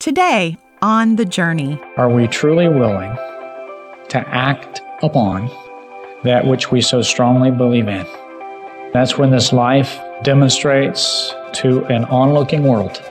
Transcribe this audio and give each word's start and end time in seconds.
Today, 0.00 0.56
on 0.80 1.16
the 1.16 1.24
journey, 1.24 1.76
Are 1.96 2.08
we 2.08 2.28
truly 2.28 2.68
willing 2.68 3.12
to 4.10 4.24
act 4.28 4.80
upon 5.02 5.50
that 6.22 6.46
which 6.46 6.70
we 6.70 6.80
so 6.80 7.02
strongly 7.02 7.50
believe 7.50 7.88
in? 7.88 8.06
That's 8.92 9.18
when 9.18 9.32
this 9.32 9.52
life 9.52 9.98
demonstrates 10.22 11.34
to 11.54 11.84
an 11.86 12.04
onlooking 12.04 12.62
world 12.62 13.02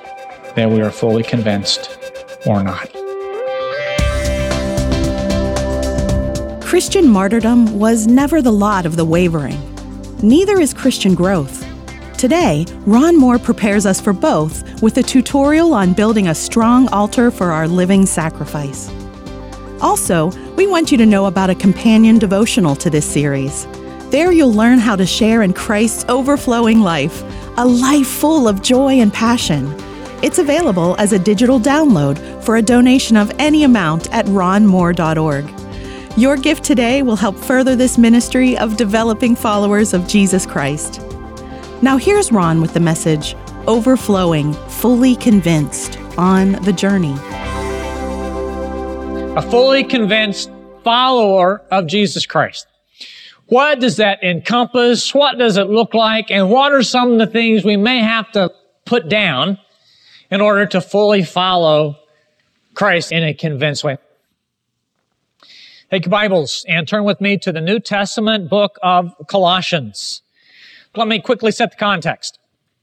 that 0.56 0.72
we 0.72 0.80
are 0.80 0.90
fully 0.90 1.24
convinced 1.24 1.98
or 2.46 2.64
not. 2.64 2.90
Christian 6.62 7.10
martyrdom 7.10 7.78
was 7.78 8.08
never 8.08 8.42
the 8.42 8.54
lot 8.54 8.86
of 8.86 8.96
the 8.96 9.04
wavering. 9.04 9.60
Neither 10.24 10.58
is 10.62 10.74
Christian 10.74 11.16
growth. 11.16 11.67
Today, 12.18 12.66
Ron 12.88 13.16
Moore 13.16 13.38
prepares 13.38 13.86
us 13.86 14.02
for 14.02 14.12
both 14.12 14.82
with 14.82 14.98
a 14.98 15.04
tutorial 15.04 15.76
on 15.76 15.94
building 15.94 16.30
a 16.30 16.34
strong 16.36 16.88
altar 16.88 17.30
for 17.30 17.52
our 17.52 17.68
living 17.68 18.08
sacrifice. 18.08 18.90
Also, 19.82 20.32
we 20.56 20.66
want 20.66 20.92
you 20.92 20.98
to 20.98 21.06
know 21.06 21.28
about 21.28 21.52
a 21.52 21.56
companion 21.56 22.18
devotional 22.18 22.76
to 22.78 22.90
this 22.90 23.06
series. 23.06 23.68
There, 24.10 24.32
you'll 24.32 24.52
learn 24.52 24.80
how 24.80 24.96
to 24.96 25.06
share 25.06 25.44
in 25.44 25.54
Christ's 25.54 26.06
overflowing 26.10 26.82
life, 26.82 27.22
a 27.56 27.66
life 27.68 28.08
full 28.08 28.48
of 28.48 28.64
joy 28.64 28.94
and 28.94 29.14
passion. 29.14 29.72
It's 30.24 30.40
available 30.40 30.96
as 30.98 31.14
a 31.14 31.20
digital 31.20 31.60
download 31.60 32.18
for 32.44 32.56
a 32.56 32.64
donation 32.64 33.16
of 33.16 33.32
any 33.38 33.64
amount 33.64 34.12
at 34.12 34.26
ronmoore.org. 34.26 35.54
Your 36.18 36.36
gift 36.36 36.64
today 36.64 37.04
will 37.04 37.16
help 37.16 37.36
further 37.36 37.76
this 37.76 38.00
ministry 38.00 38.58
of 38.58 38.76
developing 38.76 39.36
followers 39.36 39.94
of 39.94 40.08
Jesus 40.08 40.48
Christ. 40.48 41.07
Now, 41.80 41.98
here's 41.98 42.32
Ron 42.32 42.60
with 42.60 42.74
the 42.74 42.80
message 42.80 43.36
Overflowing, 43.68 44.54
Fully 44.54 45.16
Convinced 45.16 46.00
on 46.18 46.54
the 46.64 46.74
Journey. 46.74 47.14
A 49.38 49.42
fully 49.44 49.84
convinced 49.84 50.50
follower 50.84 51.62
of 51.70 51.86
Jesus 51.86 52.26
Christ. 52.26 52.66
What 53.46 53.80
does 53.80 53.98
that 53.98 54.24
encompass? 54.24 55.14
What 55.14 55.38
does 55.38 55.58
it 55.58 55.70
look 55.70 55.94
like? 55.94 56.32
And 56.32 56.50
what 56.50 56.72
are 56.72 56.82
some 56.82 57.12
of 57.12 57.20
the 57.20 57.28
things 57.28 57.64
we 57.64 57.78
may 57.78 58.00
have 58.00 58.32
to 58.32 58.52
put 58.86 59.08
down 59.08 59.60
in 60.32 60.42
order 60.42 60.66
to 60.66 60.82
fully 60.82 61.22
follow 61.22 62.00
Christ 62.74 63.12
in 63.12 63.24
a 63.24 63.36
convinced 63.36 63.84
way? 63.84 64.00
Take 65.92 66.06
your 66.06 66.12
Bibles 66.12 66.66
and 66.68 66.88
turn 66.88 67.04
with 67.04 67.22
me 67.22 67.38
to 67.38 67.52
the 67.52 67.62
New 67.62 67.80
Testament 67.80 68.50
book 68.50 68.80
of 68.82 69.14
Colossians. 69.28 70.24
Let 70.98 71.08
me 71.08 71.20
quickly 71.20 71.52
set 71.52 71.70
the 71.70 71.78
context. 71.78 72.40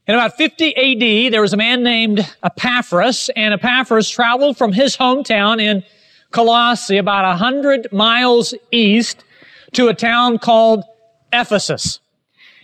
In 0.07 0.15
about 0.15 0.37
50 0.37 0.73
AD, 0.77 1.33
there 1.33 1.41
was 1.41 1.51
a 1.51 1.57
man 1.57 1.83
named 1.83 2.25
Epaphras, 2.41 3.29
and 3.35 3.53
Epaphras 3.53 4.09
traveled 4.09 4.57
from 4.57 4.71
his 4.71 4.95
hometown 4.95 5.61
in 5.61 5.83
Colossae, 6.31 6.97
about 6.97 7.25
100 7.25 7.91
miles 7.91 8.53
east, 8.71 9.25
to 9.73 9.89
a 9.89 9.93
town 9.93 10.37
called 10.39 10.85
Ephesus. 11.33 11.99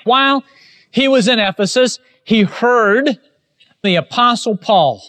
While 0.05 0.45
he 0.89 1.09
was 1.09 1.27
in 1.27 1.38
Ephesus, 1.38 1.99
he 2.23 2.44
heard 2.44 3.19
the 3.83 3.95
apostle 3.95 4.55
Paul. 4.55 5.03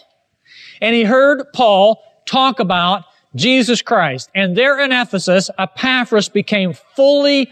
And 0.81 0.93
he 0.93 1.05
heard 1.05 1.45
Paul 1.53 2.03
talk 2.25 2.59
about 2.59 3.05
Jesus 3.33 3.81
Christ. 3.81 4.29
And 4.35 4.57
there 4.57 4.83
in 4.83 4.91
Ephesus, 4.91 5.49
Epaphras 5.57 6.27
became 6.27 6.73
fully 6.73 7.49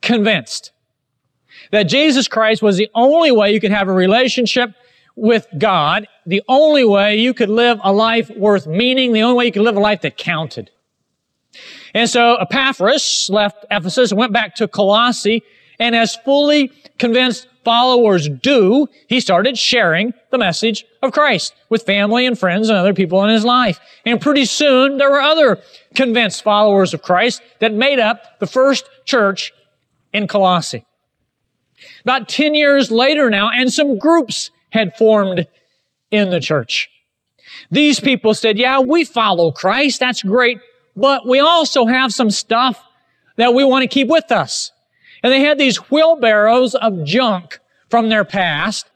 convinced 0.00 0.71
that 1.72 1.84
Jesus 1.84 2.28
Christ 2.28 2.62
was 2.62 2.76
the 2.76 2.88
only 2.94 3.32
way 3.32 3.52
you 3.52 3.60
could 3.60 3.72
have 3.72 3.88
a 3.88 3.92
relationship 3.92 4.74
with 5.16 5.46
God, 5.58 6.06
the 6.24 6.42
only 6.48 6.84
way 6.84 7.16
you 7.16 7.34
could 7.34 7.48
live 7.48 7.80
a 7.82 7.92
life 7.92 8.30
worth 8.30 8.66
meaning, 8.66 9.12
the 9.12 9.22
only 9.22 9.36
way 9.36 9.46
you 9.46 9.52
could 9.52 9.62
live 9.62 9.76
a 9.76 9.80
life 9.80 10.02
that 10.02 10.16
counted. 10.16 10.70
And 11.94 12.08
so 12.08 12.36
Epaphras 12.36 13.28
left 13.30 13.64
Ephesus 13.70 14.12
and 14.12 14.18
went 14.18 14.32
back 14.32 14.54
to 14.56 14.68
Colossae, 14.68 15.42
and 15.78 15.94
as 15.96 16.16
fully 16.16 16.70
convinced 16.98 17.48
followers 17.64 18.28
do, 18.28 18.86
he 19.08 19.20
started 19.20 19.56
sharing 19.58 20.14
the 20.30 20.38
message 20.38 20.84
of 21.02 21.12
Christ 21.12 21.54
with 21.68 21.84
family 21.84 22.26
and 22.26 22.38
friends 22.38 22.68
and 22.68 22.78
other 22.78 22.94
people 22.94 23.22
in 23.24 23.30
his 23.30 23.44
life. 23.44 23.80
And 24.04 24.20
pretty 24.20 24.44
soon 24.44 24.98
there 24.98 25.10
were 25.10 25.20
other 25.20 25.60
convinced 25.94 26.42
followers 26.42 26.94
of 26.94 27.02
Christ 27.02 27.42
that 27.60 27.72
made 27.72 27.98
up 27.98 28.38
the 28.40 28.46
first 28.46 28.88
church 29.04 29.52
in 30.12 30.26
Colossae. 30.26 30.84
About 32.02 32.28
10 32.28 32.54
years 32.54 32.90
later 32.90 33.30
now, 33.30 33.50
and 33.50 33.72
some 33.72 33.98
groups 33.98 34.50
had 34.70 34.96
formed 34.96 35.46
in 36.10 36.30
the 36.30 36.40
church. 36.40 36.88
These 37.70 38.00
people 38.00 38.34
said, 38.34 38.58
yeah, 38.58 38.80
we 38.80 39.04
follow 39.04 39.50
Christ. 39.50 40.00
That's 40.00 40.22
great. 40.22 40.58
But 40.96 41.26
we 41.26 41.40
also 41.40 41.86
have 41.86 42.12
some 42.12 42.30
stuff 42.30 42.82
that 43.36 43.54
we 43.54 43.64
want 43.64 43.82
to 43.82 43.88
keep 43.88 44.08
with 44.08 44.30
us. 44.30 44.72
And 45.22 45.32
they 45.32 45.40
had 45.40 45.58
these 45.58 45.76
wheelbarrows 45.90 46.74
of 46.74 47.04
junk 47.04 47.60
from 47.88 48.08
their 48.08 48.24
past. 48.24 48.90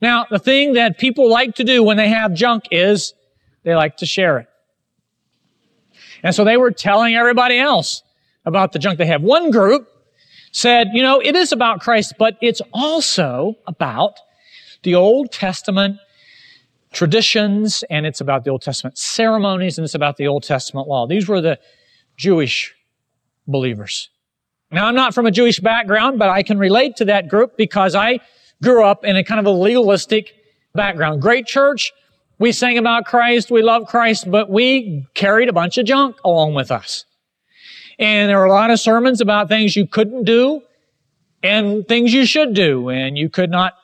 Now, 0.00 0.26
the 0.30 0.38
thing 0.38 0.74
that 0.74 0.98
people 0.98 1.30
like 1.30 1.56
to 1.56 1.64
do 1.64 1.82
when 1.82 1.96
they 1.96 2.08
have 2.08 2.34
junk 2.34 2.64
is 2.70 3.14
they 3.64 3.74
like 3.74 3.98
to 3.98 4.06
share 4.06 4.38
it. 4.38 4.46
And 6.22 6.34
so 6.34 6.44
they 6.44 6.56
were 6.56 6.70
telling 6.70 7.14
everybody 7.14 7.58
else 7.58 8.02
about 8.44 8.72
the 8.72 8.78
junk 8.78 8.98
they 8.98 9.06
have. 9.06 9.22
One 9.22 9.50
group 9.50 9.88
said, 10.52 10.88
you 10.92 11.02
know, 11.02 11.20
it 11.20 11.36
is 11.36 11.52
about 11.52 11.80
Christ, 11.80 12.14
but 12.18 12.36
it's 12.40 12.60
also 12.72 13.56
about 13.66 14.18
the 14.82 14.94
Old 14.94 15.32
Testament 15.32 15.98
traditions 16.92 17.84
and 17.88 18.06
it's 18.06 18.20
about 18.20 18.44
the 18.44 18.50
Old 18.50 18.62
Testament 18.62 18.98
ceremonies 18.98 19.78
and 19.78 19.84
it's 19.84 19.94
about 19.94 20.16
the 20.16 20.26
Old 20.26 20.42
Testament 20.42 20.88
law. 20.88 21.06
These 21.06 21.28
were 21.28 21.40
the 21.40 21.58
Jewish 22.16 22.74
believers. 23.46 24.10
Now, 24.72 24.86
I'm 24.86 24.94
not 24.94 25.14
from 25.14 25.26
a 25.26 25.30
Jewish 25.30 25.60
background, 25.60 26.18
but 26.18 26.28
I 26.28 26.42
can 26.42 26.58
relate 26.58 26.96
to 26.96 27.04
that 27.06 27.28
group 27.28 27.56
because 27.56 27.94
I 27.94 28.20
grew 28.62 28.84
up 28.84 29.04
in 29.04 29.16
a 29.16 29.24
kind 29.24 29.40
of 29.40 29.46
a 29.46 29.50
legalistic 29.50 30.32
background. 30.74 31.22
Great 31.22 31.46
church. 31.46 31.92
We 32.38 32.52
sang 32.52 32.78
about 32.78 33.04
Christ. 33.04 33.50
We 33.50 33.62
love 33.62 33.86
Christ, 33.86 34.30
but 34.30 34.48
we 34.48 35.06
carried 35.14 35.48
a 35.48 35.52
bunch 35.52 35.76
of 35.78 35.86
junk 35.86 36.16
along 36.24 36.54
with 36.54 36.70
us. 36.70 37.04
And 38.00 38.30
there 38.30 38.38
were 38.38 38.46
a 38.46 38.52
lot 38.52 38.70
of 38.70 38.80
sermons 38.80 39.20
about 39.20 39.48
things 39.48 39.76
you 39.76 39.86
couldn't 39.86 40.24
do 40.24 40.62
and 41.42 41.86
things 41.86 42.12
you 42.12 42.24
should 42.24 42.54
do. 42.54 42.88
And 42.88 43.16
you 43.16 43.28
could 43.28 43.50
not 43.50 43.74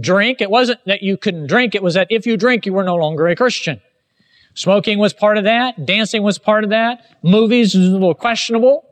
drink. 0.00 0.40
It 0.40 0.50
wasn't 0.50 0.80
that 0.86 1.02
you 1.02 1.18
couldn't 1.18 1.46
drink. 1.46 1.74
It 1.74 1.82
was 1.82 1.94
that 1.94 2.06
if 2.10 2.26
you 2.26 2.38
drink, 2.38 2.64
you 2.64 2.72
were 2.72 2.84
no 2.84 2.96
longer 2.96 3.28
a 3.28 3.36
Christian. 3.36 3.80
Smoking 4.54 4.98
was 4.98 5.12
part 5.12 5.36
of 5.36 5.44
that. 5.44 5.84
Dancing 5.84 6.22
was 6.22 6.38
part 6.38 6.64
of 6.64 6.70
that. 6.70 7.04
Movies 7.22 7.74
was 7.74 7.86
a 7.86 7.90
little 7.90 8.14
questionable. 8.14 8.82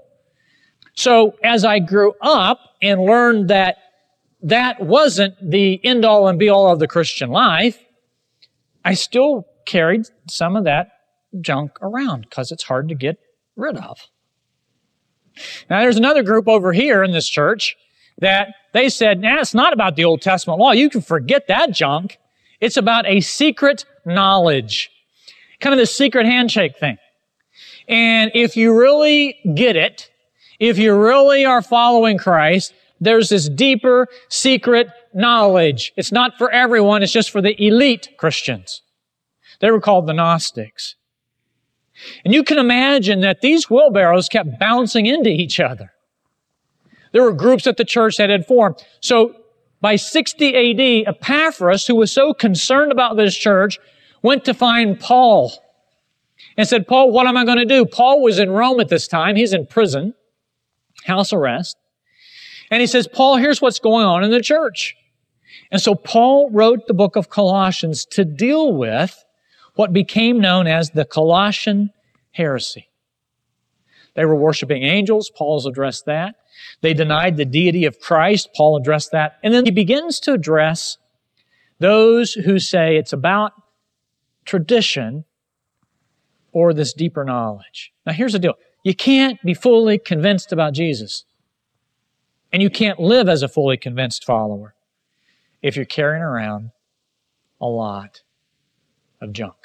So 0.95 1.35
as 1.43 1.65
I 1.65 1.79
grew 1.79 2.13
up 2.21 2.61
and 2.83 3.01
learned 3.01 3.49
that 3.49 3.79
that 4.43 4.81
wasn't 4.81 5.35
the 5.41 5.83
end 5.83 6.05
all 6.05 6.29
and 6.29 6.39
be 6.39 6.51
all 6.51 6.71
of 6.71 6.79
the 6.79 6.87
Christian 6.87 7.31
life, 7.31 7.79
I 8.85 8.93
still 8.93 9.47
carried 9.65 10.07
some 10.29 10.57
of 10.57 10.65
that 10.65 10.89
junk 11.41 11.73
around 11.81 12.27
because 12.29 12.53
it's 12.53 12.65
hard 12.65 12.91
to 12.91 12.95
get 12.95 13.19
rid 13.57 13.79
of. 13.79 13.99
Now 15.69 15.81
there's 15.81 15.97
another 15.97 16.23
group 16.23 16.49
over 16.49 16.73
here 16.73 17.03
in 17.03 17.13
this 17.13 17.29
church 17.29 17.77
that 18.19 18.55
they 18.73 18.89
said, 18.89 19.21
nah, 19.21 19.41
it's 19.41 19.55
not 19.55 19.73
about 19.73 19.97
the 19.97 20.05
Old 20.05 20.23
Testament 20.23 20.61
law. 20.61 20.73
You 20.73 20.89
can 20.91 21.01
forget 21.01 21.49
that 21.49 21.73
junk. 21.73 22.19
It's 22.61 22.77
about 22.77 23.07
a 23.07 23.21
secret 23.21 23.85
knowledge. 24.05 24.91
Kind 25.61 25.73
of 25.73 25.79
the 25.79 25.87
secret 25.87 26.27
handshake 26.27 26.77
thing. 26.79 26.99
And 27.89 28.31
if 28.35 28.57
you 28.57 28.79
really 28.79 29.39
get 29.55 29.77
it, 29.77 30.11
if 30.59 30.79
you 30.79 30.95
really 30.97 31.45
are 31.45 31.63
following 31.63 32.19
Christ, 32.19 32.73
there's 33.01 33.29
this 33.29 33.49
deeper 33.49 34.09
secret 34.29 34.89
knowledge. 35.13 35.93
It's 35.97 36.13
not 36.13 36.39
for 36.39 36.51
everyone. 36.51 37.03
It's 37.03 37.13
just 37.13 37.31
for 37.31 37.43
the 37.43 37.61
elite 37.63 38.09
Christians. 38.17 38.83
They 39.61 39.71
were 39.71 39.81
called 39.81 40.07
the 40.07 40.15
Gnostics. 40.15 40.95
And 42.25 42.35
you 42.35 42.43
can 42.43 42.59
imagine 42.59 43.21
that 43.21 43.41
these 43.41 43.71
wheelbarrows 43.71 44.29
kept 44.29 44.59
bouncing 44.59 45.07
into 45.07 45.31
each 45.31 45.61
other. 45.61 45.93
There 47.13 47.23
were 47.23 47.33
groups 47.33 47.67
at 47.67 47.77
the 47.77 47.85
church 47.85 48.17
that 48.17 48.31
had 48.31 48.47
formed. 48.47 48.85
So 49.01 49.37
by 49.81 49.97
60 49.97 51.05
AD, 51.07 51.15
Epaphras, 51.15 51.87
who 51.87 51.95
was 51.95 52.11
so 52.11 52.35
concerned 52.35 52.91
about 52.91 53.17
this 53.17 53.37
church, 53.37 53.79
went 54.23 54.45
to 54.47 54.55
find 54.55 54.99
Paul 54.99 55.53
and 56.57 56.67
said, 56.67 56.87
Paul, 56.87 57.13
what 57.13 57.27
am 57.27 57.37
I 57.37 57.45
going 57.45 57.59
to 57.59 57.65
do? 57.65 57.85
Paul 57.85 58.23
was 58.23 58.39
in 58.39 58.51
Rome 58.51 58.81
at 58.81 58.89
this 58.89 59.07
time. 59.07 59.37
He's 59.37 59.53
in 59.53 59.67
prison, 59.67 60.15
house 61.05 61.33
arrest. 61.33 61.77
And 62.71 62.81
he 62.81 62.87
says, 62.87 63.07
Paul, 63.07 63.37
here's 63.37 63.61
what's 63.61 63.79
going 63.79 64.07
on 64.07 64.25
in 64.25 64.31
the 64.31 64.41
church. 64.41 64.97
And 65.71 65.81
so 65.81 65.95
Paul 65.95 66.51
wrote 66.51 66.87
the 66.87 66.95
book 66.95 67.17
of 67.17 67.31
Colossians 67.31 68.05
to 68.07 68.25
deal 68.25 68.73
with 68.73 69.24
what 69.75 69.93
became 69.93 70.41
known 70.41 70.67
as 70.67 70.91
the 70.91 71.05
Colossian 71.05 71.91
heresy. 72.33 72.89
They 74.15 74.25
were 74.25 74.37
worshiping 74.37 74.85
angels. 74.85 75.31
Paul's 75.35 75.67
addressed 75.67 76.07
that. 76.07 76.37
They 76.81 76.95
denied 76.95 77.37
the 77.37 77.45
deity 77.45 77.85
of 77.85 77.99
Christ. 77.99 78.51
Paul 78.55 78.77
addressed 78.77 79.11
that. 79.13 79.39
And 79.43 79.53
then 79.53 79.65
he 79.65 79.71
begins 79.71 80.21
to 80.21 80.33
address 80.33 80.99
those 81.81 82.35
who 82.35 82.59
say 82.59 82.97
it's 82.97 83.13
about 83.13 83.53
tradition 84.45 85.25
or 86.53 86.73
this 86.73 86.93
deeper 86.93 87.25
knowledge. 87.25 87.93
Now 88.07 88.13
here's 88.13 88.33
the 88.33 88.39
deal. 88.39 88.55
You 88.85 88.95
can't 88.95 89.43
be 89.43 89.55
fully 89.55 89.99
convinced 89.99 90.53
about 90.53 90.75
Jesus. 90.75 91.25
And 92.53 92.63
you 92.63 92.71
can't 92.71 93.01
live 93.01 93.29
as 93.29 93.43
a 93.43 93.49
fully 93.49 93.77
convinced 93.77 94.25
follower 94.25 94.75
if 95.61 95.75
you're 95.75 95.85
carrying 95.85 96.23
around 96.23 96.71
a 97.61 97.67
lot 97.67 98.23
of 99.21 99.33
junk. 99.33 99.64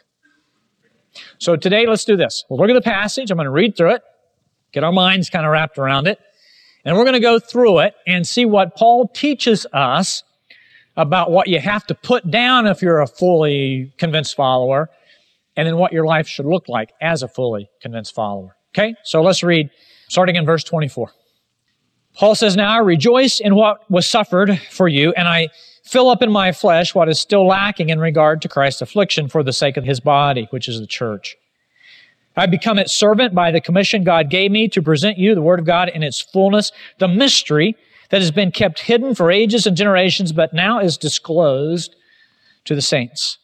So 1.38 1.56
today, 1.56 1.86
let's 1.88 2.06
do 2.06 2.16
this. 2.16 2.46
We'll 2.50 2.60
look 2.60 2.70
at 2.70 2.74
the 2.74 2.82
passage. 2.82 3.32
I'm 3.32 3.38
going 3.38 3.46
to 3.46 3.52
read 3.52 3.76
through 3.76 3.96
it, 3.96 4.02
get 4.72 4.84
our 4.84 4.92
minds 4.92 5.30
kind 5.30 5.46
of 5.46 5.52
wrapped 5.52 5.78
around 5.78 6.08
it, 6.08 6.20
and 6.86 6.96
we're 6.96 7.04
going 7.04 7.14
to 7.14 7.20
go 7.20 7.40
through 7.40 7.80
it 7.80 7.94
and 8.08 8.28
see 8.28 8.46
what 8.46 8.76
Paul 8.76 9.08
teaches 9.08 9.66
us 9.74 10.24
about 10.96 11.32
what 11.32 11.48
you 11.48 11.60
have 11.60 11.86
to 11.88 11.96
put 11.96 12.30
down 12.30 12.68
if 12.68 12.82
you're 12.82 13.02
a 13.02 13.08
fully 13.08 13.94
convinced 13.98 14.36
follower, 14.36 14.90
and 15.56 15.68
then 15.68 15.78
what 15.78 15.94
your 15.94 16.06
life 16.06 16.28
should 16.28 16.46
look 16.46 16.68
like 16.68 16.92
as 17.02 17.24
a 17.24 17.28
fully 17.28 17.70
convinced 17.82 18.14
follower. 18.14 18.56
Okay? 18.76 18.96
So 19.04 19.22
let's 19.22 19.44
read, 19.44 19.70
starting 20.08 20.36
in 20.36 20.46
verse 20.46 20.64
24. 20.64 21.12
Paul 22.16 22.36
says, 22.36 22.56
Now 22.56 22.72
I 22.72 22.78
rejoice 22.80 23.40
in 23.40 23.56
what 23.56 23.90
was 23.90 24.08
suffered 24.08 24.60
for 24.72 24.88
you, 24.88 25.14
and 25.14 25.28
I 25.28 25.50
fill 25.90 26.10
up 26.10 26.22
in 26.22 26.32
my 26.32 26.52
flesh 26.52 26.94
what 26.94 27.10
is 27.10 27.20
still 27.20 27.48
lacking 27.48 27.90
in 27.90 28.00
regard 28.00 28.42
to 28.42 28.48
Christ's 28.48 28.84
affliction 28.84 29.28
for 29.28 29.42
the 29.42 29.52
sake 29.52 29.76
of 29.76 29.84
his 29.84 30.00
body, 30.00 30.48
which 30.52 30.68
is 30.68 30.80
the 30.80 30.86
church. 30.86 31.36
I 32.38 32.46
become 32.46 32.78
its 32.78 32.94
servant 32.94 33.34
by 33.34 33.50
the 33.50 33.60
commission 33.60 34.04
God 34.04 34.30
gave 34.30 34.52
me 34.52 34.68
to 34.70 34.84
present 34.84 35.18
you 35.18 35.34
the 35.34 35.42
Word 35.42 35.60
of 35.60 35.66
God 35.66 35.90
in 35.90 36.04
its 36.04 36.22
fullness, 36.22 36.72
the 37.00 37.08
mystery 37.08 37.76
that 38.12 38.22
has 38.22 38.30
been 38.30 38.52
kept 38.52 38.82
hidden 38.82 39.16
for 39.16 39.32
ages 39.32 39.66
and 39.66 39.76
generations, 39.76 40.32
but 40.32 40.54
now 40.54 40.80
is 40.80 40.96
disclosed 40.96 41.96
to 42.66 42.76
the 42.76 42.82
saints. 42.82 43.40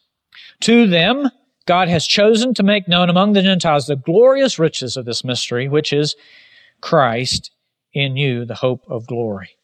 To 0.61 0.87
them, 0.87 1.29
God 1.65 1.87
has 1.87 2.05
chosen 2.05 2.53
to 2.53 2.63
make 2.63 2.87
known 2.87 3.09
among 3.09 3.33
the 3.33 3.41
Gentiles 3.41 3.87
the 3.87 3.95
glorious 3.95 4.59
riches 4.59 4.97
of 4.97 5.05
this 5.05 5.23
mystery, 5.23 5.67
which 5.67 5.91
is 5.91 6.15
Christ 6.79 7.49
in 7.91 8.17
you, 8.17 8.45
the 8.45 8.55
hope 8.55 8.83
of 8.87 9.07
glory. 9.07 9.54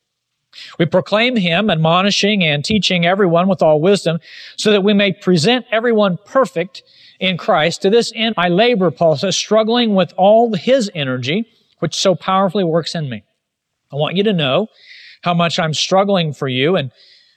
We 0.77 0.85
proclaim 0.85 1.35
him, 1.35 1.69
admonishing 1.69 2.43
and 2.43 2.63
teaching 2.63 3.05
everyone 3.05 3.47
with 3.47 3.61
all 3.61 3.79
wisdom, 3.79 4.19
so 4.57 4.71
that 4.71 4.83
we 4.83 4.93
may 4.93 5.13
present 5.13 5.65
everyone 5.71 6.17
perfect 6.25 6.83
in 7.19 7.37
Christ. 7.37 7.81
To 7.83 7.89
this 7.89 8.11
end, 8.15 8.35
I 8.37 8.49
labor, 8.49 8.91
Paul 8.91 9.15
says, 9.15 9.37
struggling 9.37 9.95
with 9.95 10.13
all 10.17 10.53
his 10.53 10.91
energy, 10.93 11.45
which 11.79 11.95
so 11.95 12.15
powerfully 12.15 12.63
works 12.63 12.95
in 12.95 13.09
me. 13.09 13.23
I 13.91 13.95
want 13.95 14.17
you 14.17 14.23
to 14.23 14.33
know 14.33 14.67
how 15.23 15.33
much 15.33 15.59
I'm 15.59 15.73
struggling 15.73 16.33
for 16.33 16.47
you 16.47 16.75
and 16.75 16.91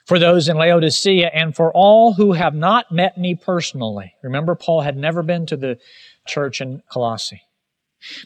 for 0.07 0.19
those 0.19 0.49
in 0.49 0.57
Laodicea 0.57 1.31
and 1.33 1.55
for 1.55 1.73
all 1.73 2.15
who 2.15 2.33
have 2.33 2.55
not 2.55 2.93
met 2.93 3.17
me 3.17 3.35
personally. 3.35 4.15
Remember, 4.23 4.55
Paul 4.55 4.83
had 4.83 4.97
never 4.97 5.23
been 5.23 5.47
to 5.47 5.57
the 5.57 5.79
church 6.27 6.61
in 6.61 6.83
Colossae. 6.91 7.43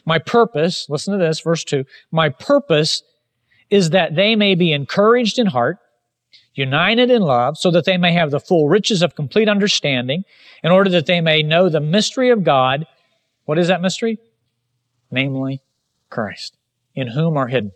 My 0.05 0.19
purpose, 0.19 0.87
listen 0.89 1.17
to 1.17 1.23
this, 1.23 1.39
verse 1.39 1.63
2, 1.63 1.85
my 2.11 2.29
purpose 2.29 3.01
is 3.69 3.91
that 3.91 4.15
they 4.15 4.35
may 4.35 4.55
be 4.55 4.71
encouraged 4.71 5.39
in 5.39 5.47
heart, 5.47 5.77
united 6.53 7.09
in 7.09 7.21
love, 7.21 7.57
so 7.57 7.71
that 7.71 7.85
they 7.85 7.97
may 7.97 8.13
have 8.13 8.31
the 8.31 8.39
full 8.39 8.67
riches 8.67 9.01
of 9.01 9.15
complete 9.15 9.47
understanding, 9.47 10.23
in 10.63 10.71
order 10.71 10.89
that 10.89 11.05
they 11.05 11.21
may 11.21 11.43
know 11.43 11.69
the 11.69 11.79
mystery 11.79 12.29
of 12.29 12.43
God. 12.43 12.85
What 13.45 13.59
is 13.59 13.67
that 13.67 13.81
mystery? 13.81 14.19
Namely, 15.11 15.61
Christ, 16.09 16.57
in 16.95 17.07
whom 17.07 17.37
are 17.37 17.47
hidden 17.47 17.71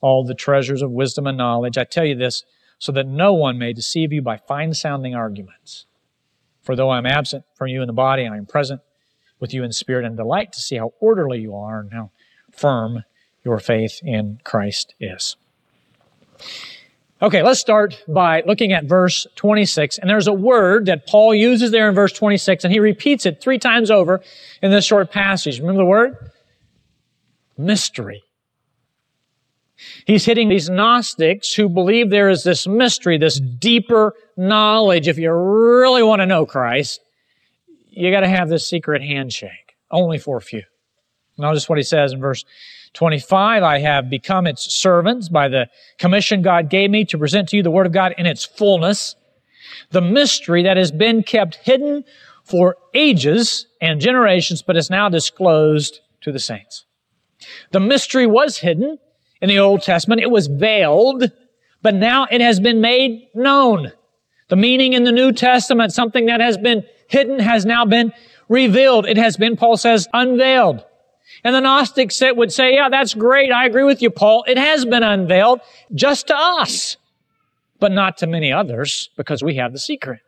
all 0.00 0.24
the 0.24 0.34
treasures 0.34 0.82
of 0.82 0.90
wisdom 0.90 1.26
and 1.26 1.38
knowledge. 1.38 1.76
I 1.78 1.84
tell 1.84 2.04
you 2.04 2.14
this 2.14 2.44
so 2.78 2.92
that 2.92 3.06
no 3.06 3.34
one 3.34 3.58
may 3.58 3.72
deceive 3.72 4.12
you 4.12 4.22
by 4.22 4.38
fine 4.38 4.72
sounding 4.74 5.14
arguments. 5.14 5.86
For 6.62 6.74
though 6.74 6.90
I 6.90 6.98
am 6.98 7.06
absent 7.06 7.44
from 7.54 7.68
you 7.68 7.82
in 7.82 7.86
the 7.86 7.92
body, 7.92 8.26
I 8.26 8.36
am 8.36 8.46
present 8.46 8.80
with 9.38 9.52
you 9.52 9.62
in 9.62 9.72
spirit 9.72 10.04
and 10.04 10.16
delight 10.16 10.52
to 10.52 10.60
see 10.60 10.76
how 10.76 10.92
orderly 11.00 11.40
you 11.40 11.54
are 11.54 11.80
and 11.80 11.92
how 11.92 12.10
firm 12.50 13.04
your 13.44 13.58
faith 13.58 14.00
in 14.02 14.40
Christ 14.44 14.94
is. 15.00 15.36
Okay, 17.22 17.42
let's 17.42 17.60
start 17.60 18.02
by 18.08 18.42
looking 18.46 18.72
at 18.72 18.84
verse 18.84 19.26
26. 19.36 19.98
And 19.98 20.08
there's 20.08 20.26
a 20.26 20.32
word 20.32 20.86
that 20.86 21.06
Paul 21.06 21.34
uses 21.34 21.70
there 21.70 21.86
in 21.88 21.94
verse 21.94 22.12
26, 22.12 22.64
and 22.64 22.72
he 22.72 22.80
repeats 22.80 23.26
it 23.26 23.42
three 23.42 23.58
times 23.58 23.90
over 23.90 24.22
in 24.62 24.70
this 24.70 24.86
short 24.86 25.10
passage. 25.10 25.60
Remember 25.60 25.82
the 25.82 25.86
word? 25.86 26.16
Mystery. 27.58 28.22
He's 30.06 30.24
hitting 30.24 30.48
these 30.48 30.70
Gnostics 30.70 31.52
who 31.54 31.68
believe 31.68 32.08
there 32.08 32.30
is 32.30 32.42
this 32.42 32.66
mystery, 32.66 33.18
this 33.18 33.38
deeper 33.38 34.14
knowledge. 34.36 35.06
If 35.06 35.18
you 35.18 35.30
really 35.30 36.02
want 36.02 36.20
to 36.20 36.26
know 36.26 36.46
Christ, 36.46 37.00
you 37.90 38.10
got 38.10 38.20
to 38.20 38.28
have 38.28 38.48
this 38.48 38.66
secret 38.66 39.02
handshake, 39.02 39.76
only 39.90 40.18
for 40.18 40.38
a 40.38 40.42
few. 40.42 40.62
Notice 41.36 41.68
what 41.68 41.78
he 41.78 41.84
says 41.84 42.12
in 42.12 42.20
verse 42.20 42.44
25. 42.94 43.62
I 43.62 43.78
have 43.78 44.10
become 44.10 44.46
its 44.46 44.72
servants 44.72 45.28
by 45.28 45.48
the 45.48 45.68
commission 45.98 46.42
God 46.42 46.68
gave 46.68 46.90
me 46.90 47.04
to 47.06 47.18
present 47.18 47.48
to 47.50 47.56
you 47.56 47.62
the 47.62 47.70
Word 47.70 47.86
of 47.86 47.92
God 47.92 48.14
in 48.18 48.26
its 48.26 48.44
fullness, 48.44 49.14
the 49.90 50.00
mystery 50.00 50.62
that 50.64 50.76
has 50.76 50.90
been 50.90 51.22
kept 51.22 51.56
hidden 51.56 52.04
for 52.44 52.76
ages 52.94 53.66
and 53.80 54.00
generations, 54.00 54.62
but 54.62 54.76
is 54.76 54.90
now 54.90 55.08
disclosed 55.08 56.00
to 56.22 56.32
the 56.32 56.38
saints. 56.38 56.84
The 57.70 57.80
mystery 57.80 58.26
was 58.26 58.58
hidden 58.58 58.98
in 59.40 59.48
the 59.48 59.58
Old 59.58 59.82
Testament. 59.82 60.20
It 60.20 60.30
was 60.30 60.48
veiled, 60.48 61.30
but 61.82 61.94
now 61.94 62.26
it 62.30 62.40
has 62.40 62.60
been 62.60 62.80
made 62.80 63.28
known. 63.34 63.92
The 64.48 64.56
meaning 64.56 64.94
in 64.94 65.04
the 65.04 65.12
New 65.12 65.32
Testament, 65.32 65.92
something 65.92 66.26
that 66.26 66.40
has 66.40 66.58
been 66.58 66.84
hidden 67.06 67.38
has 67.38 67.64
now 67.64 67.84
been 67.84 68.12
revealed. 68.48 69.06
It 69.06 69.16
has 69.16 69.36
been, 69.36 69.56
Paul 69.56 69.76
says, 69.76 70.08
unveiled. 70.12 70.84
And 71.42 71.54
the 71.54 71.60
Gnostics 71.60 72.22
would 72.22 72.52
say, 72.52 72.74
yeah, 72.74 72.88
that's 72.90 73.14
great. 73.14 73.50
I 73.50 73.66
agree 73.66 73.84
with 73.84 74.02
you, 74.02 74.10
Paul. 74.10 74.44
It 74.46 74.58
has 74.58 74.84
been 74.84 75.02
unveiled 75.02 75.60
just 75.94 76.26
to 76.26 76.36
us, 76.36 76.96
but 77.78 77.92
not 77.92 78.18
to 78.18 78.26
many 78.26 78.52
others 78.52 79.10
because 79.16 79.42
we 79.42 79.56
have 79.56 79.72
the 79.72 79.78
secret. 79.78 80.20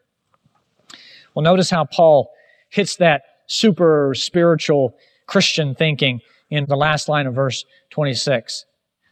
Well, 1.34 1.42
notice 1.42 1.70
how 1.70 1.84
Paul 1.84 2.30
hits 2.70 2.96
that 2.96 3.22
super 3.46 4.14
spiritual 4.14 4.96
Christian 5.26 5.74
thinking 5.74 6.20
in 6.50 6.66
the 6.66 6.76
last 6.76 7.08
line 7.08 7.26
of 7.26 7.34
verse 7.34 7.64
26. 7.90 8.64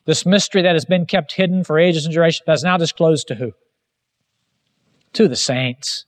This 0.07 0.25
mystery 0.25 0.63
that 0.63 0.75
has 0.75 0.85
been 0.85 1.07
kept 1.07 1.33
hidden 1.33 1.65
for 1.65 1.79
ages 1.79 2.05
and 2.05 2.13
generations 2.13 2.49
is 2.49 2.65
now 2.65 2.77
disclosed 2.77 3.29
to 3.29 3.35
who? 3.35 3.53
To 5.15 5.29
the 5.29 5.37
saints. 5.37 6.07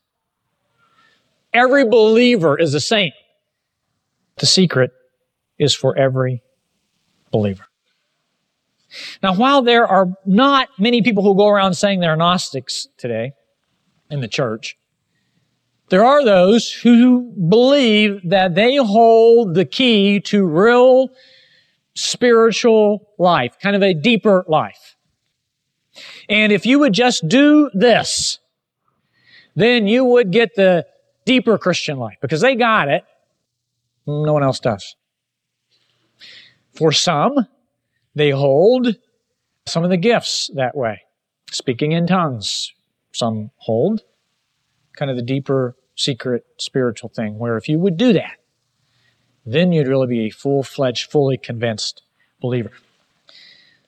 Every 1.53 1.85
believer 1.85 2.59
is 2.59 2.73
a 2.73 2.81
saint. 2.81 3.15
The 4.39 4.47
secret 4.47 4.91
is 5.63 5.75
for 5.75 5.97
every 5.97 6.43
believer. 7.31 7.65
Now, 9.23 9.35
while 9.35 9.63
there 9.63 9.87
are 9.87 10.09
not 10.27 10.69
many 10.79 11.01
people 11.01 11.23
who 11.23 11.35
go 11.35 11.49
around 11.49 11.75
saying 11.75 12.01
they're 12.01 12.17
Gnostics 12.17 12.89
today 12.99 13.33
in 14.11 14.21
the 14.21 14.29
church, 14.29 14.77
there 15.89 16.05
are 16.05 16.25
those 16.25 16.73
who 16.73 17.33
believe 17.49 18.21
that 18.29 18.55
they 18.55 18.77
hold 18.77 19.55
the 19.55 19.65
key 19.65 20.21
to 20.21 20.47
real 20.47 21.09
spiritual 21.95 23.09
life, 23.19 23.57
kind 23.63 23.77
of 23.77 23.83
a 23.83 23.95
deeper 23.95 24.45
life. 24.49 24.97
And 26.29 26.53
if 26.53 26.67
you 26.67 26.79
would 26.79 26.93
just 26.93 27.29
do 27.29 27.71
this, 27.75 28.39
then 29.55 29.87
you 29.87 30.05
would 30.05 30.33
get 30.33 30.55
the 30.55 30.87
deeper 31.25 31.59
Christian 31.59 31.99
life 31.99 32.17
because 32.21 32.41
they 32.41 32.57
got 32.57 32.89
it. 32.89 33.05
No 34.07 34.33
one 34.33 34.43
else 34.43 34.61
does. 34.61 34.97
For 36.75 36.93
some, 36.93 37.47
they 38.15 38.31
hold 38.31 38.97
some 39.67 39.85
of 39.85 39.91
the 39.91 39.97
gifts 39.97 40.51
that 40.55 40.77
way. 40.77 41.03
Speaking 41.51 41.93
in 41.93 42.07
tongues, 42.07 42.73
some 43.13 43.51
hold 43.57 44.03
kind 44.97 45.11
of 45.11 45.17
the 45.17 45.23
deeper 45.23 45.77
secret 45.97 46.45
spiritual 46.59 47.11
thing 47.11 47.39
where 47.39 47.57
if 47.57 47.69
you 47.69 47.79
would 47.79 47.97
do 47.97 48.13
that, 48.13 48.39
then 49.45 49.73
you'd 49.73 49.89
really 49.89 50.07
be 50.07 50.27
a 50.27 50.31
full 50.31 50.63
fledged, 50.63 51.11
fully 51.11 51.37
convinced 51.37 52.03
believer. 52.41 52.73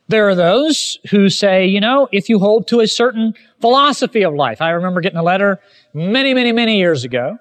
There 0.08 0.28
are 0.28 0.34
those 0.34 0.98
who 1.10 1.30
say, 1.30 1.66
you 1.66 1.80
know, 1.80 2.08
if 2.12 2.28
you 2.28 2.38
hold 2.38 2.68
to 2.68 2.80
a 2.80 2.86
certain 2.86 3.34
philosophy 3.60 4.22
of 4.22 4.34
life. 4.34 4.60
I 4.60 4.70
remember 4.70 5.00
getting 5.00 5.18
a 5.18 5.22
letter 5.22 5.60
many, 5.94 6.34
many, 6.34 6.52
many 6.52 6.76
years 6.76 7.04
ago 7.04 7.38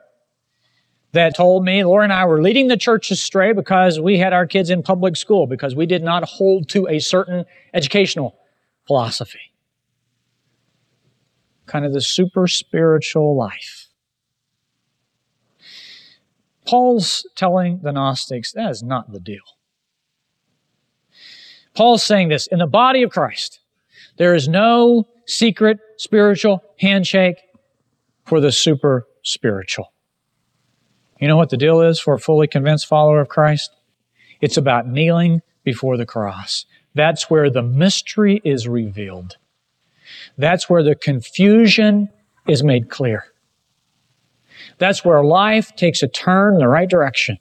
that 1.13 1.35
told 1.35 1.63
me 1.63 1.83
Laura 1.83 2.03
and 2.03 2.11
I 2.11 2.25
were 2.25 2.41
leading 2.41 2.67
the 2.67 2.77
church 2.77 3.11
astray 3.11 3.53
because 3.53 3.99
we 3.99 4.17
had 4.17 4.33
our 4.33 4.47
kids 4.47 4.69
in 4.69 4.83
public 4.83 5.15
school 5.15 5.47
because 5.47 5.75
we 5.75 5.85
did 5.85 6.03
not 6.03 6.23
hold 6.23 6.67
to 6.69 6.87
a 6.87 6.99
certain 6.99 7.45
educational 7.73 8.35
philosophy. 8.87 9.53
Kind 11.67 11.85
of 11.85 11.93
the 11.93 12.01
super 12.01 12.47
spiritual 12.47 13.37
life. 13.37 13.87
Paul's 16.65 17.27
telling 17.35 17.79
the 17.83 17.91
Gnostics 17.91 18.51
that 18.53 18.71
is 18.71 18.81
not 18.81 19.11
the 19.11 19.19
deal. 19.19 19.43
Paul's 21.75 22.03
saying 22.03 22.29
this 22.29 22.47
in 22.47 22.59
the 22.59 22.67
body 22.67 23.03
of 23.03 23.11
Christ, 23.11 23.59
there 24.17 24.33
is 24.33 24.47
no 24.47 25.07
secret 25.27 25.79
spiritual 25.97 26.63
handshake 26.79 27.37
for 28.25 28.39
the 28.39 28.51
super 28.51 29.07
spiritual. 29.23 29.93
You 31.23 31.29
know 31.29 31.37
what 31.37 31.51
the 31.51 31.55
deal 31.55 31.79
is 31.79 32.01
for 32.01 32.15
a 32.15 32.19
fully 32.19 32.47
convinced 32.47 32.85
follower 32.85 33.21
of 33.21 33.29
Christ? 33.29 33.71
It's 34.41 34.57
about 34.57 34.89
kneeling 34.89 35.41
before 35.63 35.95
the 35.95 36.05
cross. 36.05 36.65
That's 36.95 37.29
where 37.29 37.49
the 37.49 37.61
mystery 37.61 38.41
is 38.43 38.67
revealed. 38.67 39.37
That's 40.37 40.69
where 40.69 40.83
the 40.83 40.95
confusion 40.95 42.09
is 42.45 42.61
made 42.61 42.89
clear. 42.89 43.23
That's 44.79 45.05
where 45.05 45.23
life 45.23 45.73
takes 45.77 46.03
a 46.03 46.09
turn 46.09 46.55
in 46.55 46.59
the 46.59 46.67
right 46.67 46.89
direction, 46.89 47.37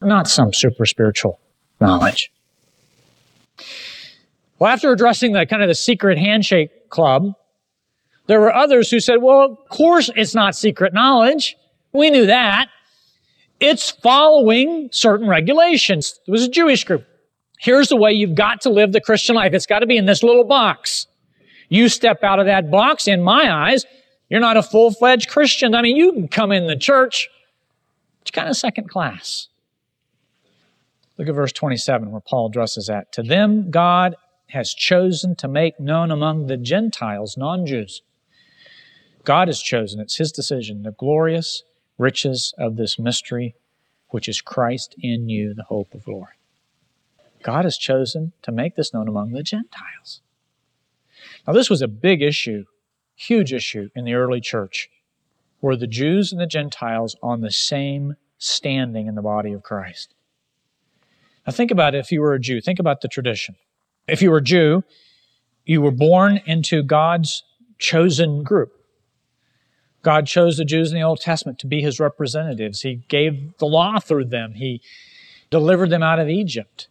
not 0.00 0.26
some 0.26 0.54
super 0.54 0.86
spiritual 0.86 1.38
knowledge. 1.78 2.32
Well, 4.58 4.72
after 4.72 4.90
addressing 4.90 5.32
the 5.32 5.44
kind 5.44 5.60
of 5.60 5.68
the 5.68 5.74
secret 5.74 6.16
handshake 6.16 6.88
club, 6.88 7.34
there 8.28 8.40
were 8.40 8.54
others 8.54 8.90
who 8.90 8.98
said, 8.98 9.20
well, 9.20 9.42
of 9.42 9.68
course 9.68 10.08
it's 10.16 10.34
not 10.34 10.56
secret 10.56 10.94
knowledge. 10.94 11.54
We 11.92 12.08
knew 12.08 12.24
that. 12.24 12.70
It's 13.60 13.90
following 13.90 14.88
certain 14.90 15.28
regulations. 15.28 16.18
It 16.26 16.30
was 16.30 16.44
a 16.44 16.48
Jewish 16.48 16.84
group. 16.84 17.06
Here's 17.58 17.88
the 17.88 17.96
way 17.96 18.12
you've 18.12 18.34
got 18.34 18.62
to 18.62 18.70
live 18.70 18.92
the 18.92 19.02
Christian 19.02 19.36
life. 19.36 19.52
It's 19.52 19.66
got 19.66 19.80
to 19.80 19.86
be 19.86 19.98
in 19.98 20.06
this 20.06 20.22
little 20.22 20.44
box. 20.44 21.06
You 21.68 21.90
step 21.90 22.24
out 22.24 22.40
of 22.40 22.46
that 22.46 22.70
box, 22.70 23.06
in 23.06 23.22
my 23.22 23.52
eyes, 23.52 23.84
you're 24.30 24.40
not 24.40 24.56
a 24.56 24.62
full-fledged 24.62 25.28
Christian. 25.28 25.74
I 25.74 25.82
mean, 25.82 25.96
you 25.96 26.12
can 26.12 26.26
come 26.26 26.52
in 26.52 26.66
the 26.66 26.76
church, 26.76 27.28
it's 28.22 28.30
kind 28.30 28.48
of 28.48 28.56
second 28.56 28.88
class. 28.88 29.48
Look 31.18 31.28
at 31.28 31.34
verse 31.34 31.52
27 31.52 32.10
where 32.10 32.20
Paul 32.22 32.48
addresses 32.48 32.86
that. 32.86 33.12
To 33.12 33.22
them, 33.22 33.70
God 33.70 34.16
has 34.48 34.72
chosen 34.72 35.36
to 35.36 35.48
make 35.48 35.78
known 35.78 36.10
among 36.10 36.46
the 36.46 36.56
Gentiles, 36.56 37.36
non-Jews. 37.36 38.02
God 39.24 39.48
has 39.48 39.60
chosen, 39.60 40.00
it's 40.00 40.16
His 40.16 40.32
decision, 40.32 40.82
the 40.82 40.92
glorious 40.92 41.62
riches 42.00 42.54
of 42.58 42.76
this 42.76 42.98
mystery, 42.98 43.54
which 44.08 44.28
is 44.28 44.40
Christ 44.40 44.94
in 44.98 45.28
you, 45.28 45.54
the 45.54 45.64
hope 45.64 45.94
of 45.94 46.04
glory. 46.04 46.32
God 47.42 47.64
has 47.64 47.76
chosen 47.76 48.32
to 48.42 48.50
make 48.50 48.74
this 48.74 48.92
known 48.92 49.08
among 49.08 49.32
the 49.32 49.42
Gentiles. 49.42 50.20
Now, 51.46 51.52
this 51.52 51.70
was 51.70 51.82
a 51.82 51.88
big 51.88 52.22
issue, 52.22 52.64
huge 53.14 53.52
issue 53.52 53.90
in 53.94 54.04
the 54.04 54.14
early 54.14 54.40
church. 54.40 54.90
Were 55.60 55.76
the 55.76 55.86
Jews 55.86 56.32
and 56.32 56.40
the 56.40 56.46
Gentiles 56.46 57.16
on 57.22 57.42
the 57.42 57.50
same 57.50 58.16
standing 58.38 59.06
in 59.06 59.14
the 59.14 59.22
body 59.22 59.52
of 59.52 59.62
Christ? 59.62 60.14
Now, 61.46 61.52
think 61.52 61.70
about 61.70 61.94
if 61.94 62.10
you 62.10 62.20
were 62.20 62.34
a 62.34 62.40
Jew. 62.40 62.60
Think 62.60 62.78
about 62.78 63.02
the 63.02 63.08
tradition. 63.08 63.56
If 64.08 64.22
you 64.22 64.30
were 64.30 64.38
a 64.38 64.42
Jew, 64.42 64.84
you 65.64 65.82
were 65.82 65.90
born 65.90 66.40
into 66.46 66.82
God's 66.82 67.42
chosen 67.78 68.42
group. 68.42 68.79
God 70.02 70.26
chose 70.26 70.56
the 70.56 70.64
Jews 70.64 70.90
in 70.90 70.98
the 70.98 71.04
Old 71.04 71.20
Testament 71.20 71.58
to 71.58 71.66
be 71.66 71.82
his 71.82 72.00
representatives. 72.00 72.80
He 72.80 72.96
gave 73.08 73.56
the 73.58 73.66
law 73.66 73.98
through 73.98 74.26
them. 74.26 74.54
He 74.54 74.80
delivered 75.50 75.90
them 75.90 76.02
out 76.02 76.18
of 76.18 76.28
Egypt. 76.28 76.88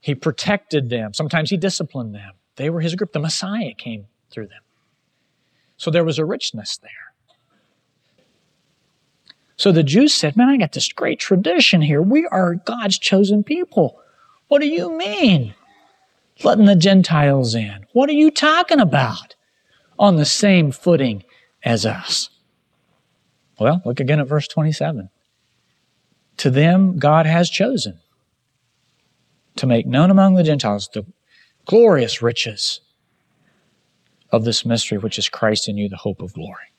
He 0.00 0.14
protected 0.14 0.90
them. 0.90 1.14
Sometimes 1.14 1.50
he 1.50 1.56
disciplined 1.56 2.14
them. 2.14 2.32
They 2.56 2.70
were 2.70 2.80
his 2.80 2.94
group. 2.94 3.12
The 3.12 3.20
Messiah 3.20 3.72
came 3.76 4.06
through 4.30 4.48
them. 4.48 4.62
So 5.76 5.90
there 5.90 6.04
was 6.04 6.18
a 6.18 6.24
richness 6.24 6.78
there. 6.78 6.90
So 9.56 9.72
the 9.72 9.82
Jews 9.82 10.14
said, 10.14 10.36
Man, 10.36 10.48
I 10.48 10.56
got 10.56 10.72
this 10.72 10.92
great 10.92 11.18
tradition 11.18 11.82
here. 11.82 12.00
We 12.00 12.26
are 12.26 12.54
God's 12.54 12.98
chosen 12.98 13.44
people. 13.44 14.00
What 14.48 14.60
do 14.60 14.66
you 14.66 14.96
mean? 14.96 15.54
Letting 16.42 16.64
the 16.64 16.76
Gentiles 16.76 17.54
in. 17.54 17.86
What 17.92 18.08
are 18.08 18.14
you 18.14 18.30
talking 18.30 18.80
about? 18.80 19.36
On 19.98 20.16
the 20.16 20.24
same 20.24 20.72
footing 20.72 21.24
as 21.62 21.84
us. 21.84 22.30
Well, 23.60 23.82
look 23.84 24.00
again 24.00 24.18
at 24.18 24.26
verse 24.26 24.48
27. 24.48 25.10
To 26.38 26.50
them 26.50 26.98
God 26.98 27.26
has 27.26 27.50
chosen 27.50 28.00
to 29.56 29.66
make 29.66 29.86
known 29.86 30.10
among 30.10 30.34
the 30.34 30.42
Gentiles 30.42 30.88
the 30.92 31.04
glorious 31.66 32.22
riches 32.22 32.80
of 34.32 34.44
this 34.44 34.64
mystery, 34.64 34.96
which 34.96 35.18
is 35.18 35.28
Christ 35.28 35.68
in 35.68 35.76
you, 35.76 35.90
the 35.90 35.98
hope 35.98 36.22
of 36.22 36.32
glory. 36.32 36.72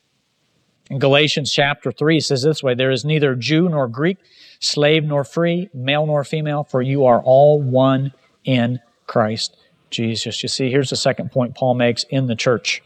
In 0.89 0.97
Galatians 0.97 1.53
chapter 1.53 1.91
3 1.91 2.17
it 2.17 2.23
says 2.23 2.41
this 2.41 2.63
way, 2.63 2.73
There 2.73 2.89
is 2.89 3.05
neither 3.05 3.35
Jew 3.35 3.69
nor 3.69 3.87
Greek, 3.87 4.17
slave 4.59 5.03
nor 5.03 5.23
free, 5.23 5.69
male 5.75 6.07
nor 6.07 6.23
female, 6.23 6.63
for 6.63 6.81
you 6.81 7.05
are 7.05 7.21
all 7.21 7.61
one 7.61 8.11
in 8.43 8.79
Christ 9.05 9.55
Jesus. 9.91 10.41
You 10.41 10.49
see, 10.49 10.71
here's 10.71 10.89
the 10.89 10.95
second 10.95 11.31
point 11.31 11.53
Paul 11.53 11.75
makes 11.75 12.05
in 12.05 12.25
the 12.25 12.35
church. 12.35 12.81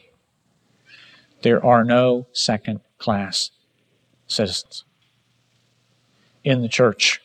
There 1.43 1.65
are 1.65 1.85
no 1.85 2.27
second 2.33 2.81
class 2.97 3.51
citizens. 4.27 4.83
In 6.43 6.61
the 6.61 6.69
church, 6.69 7.21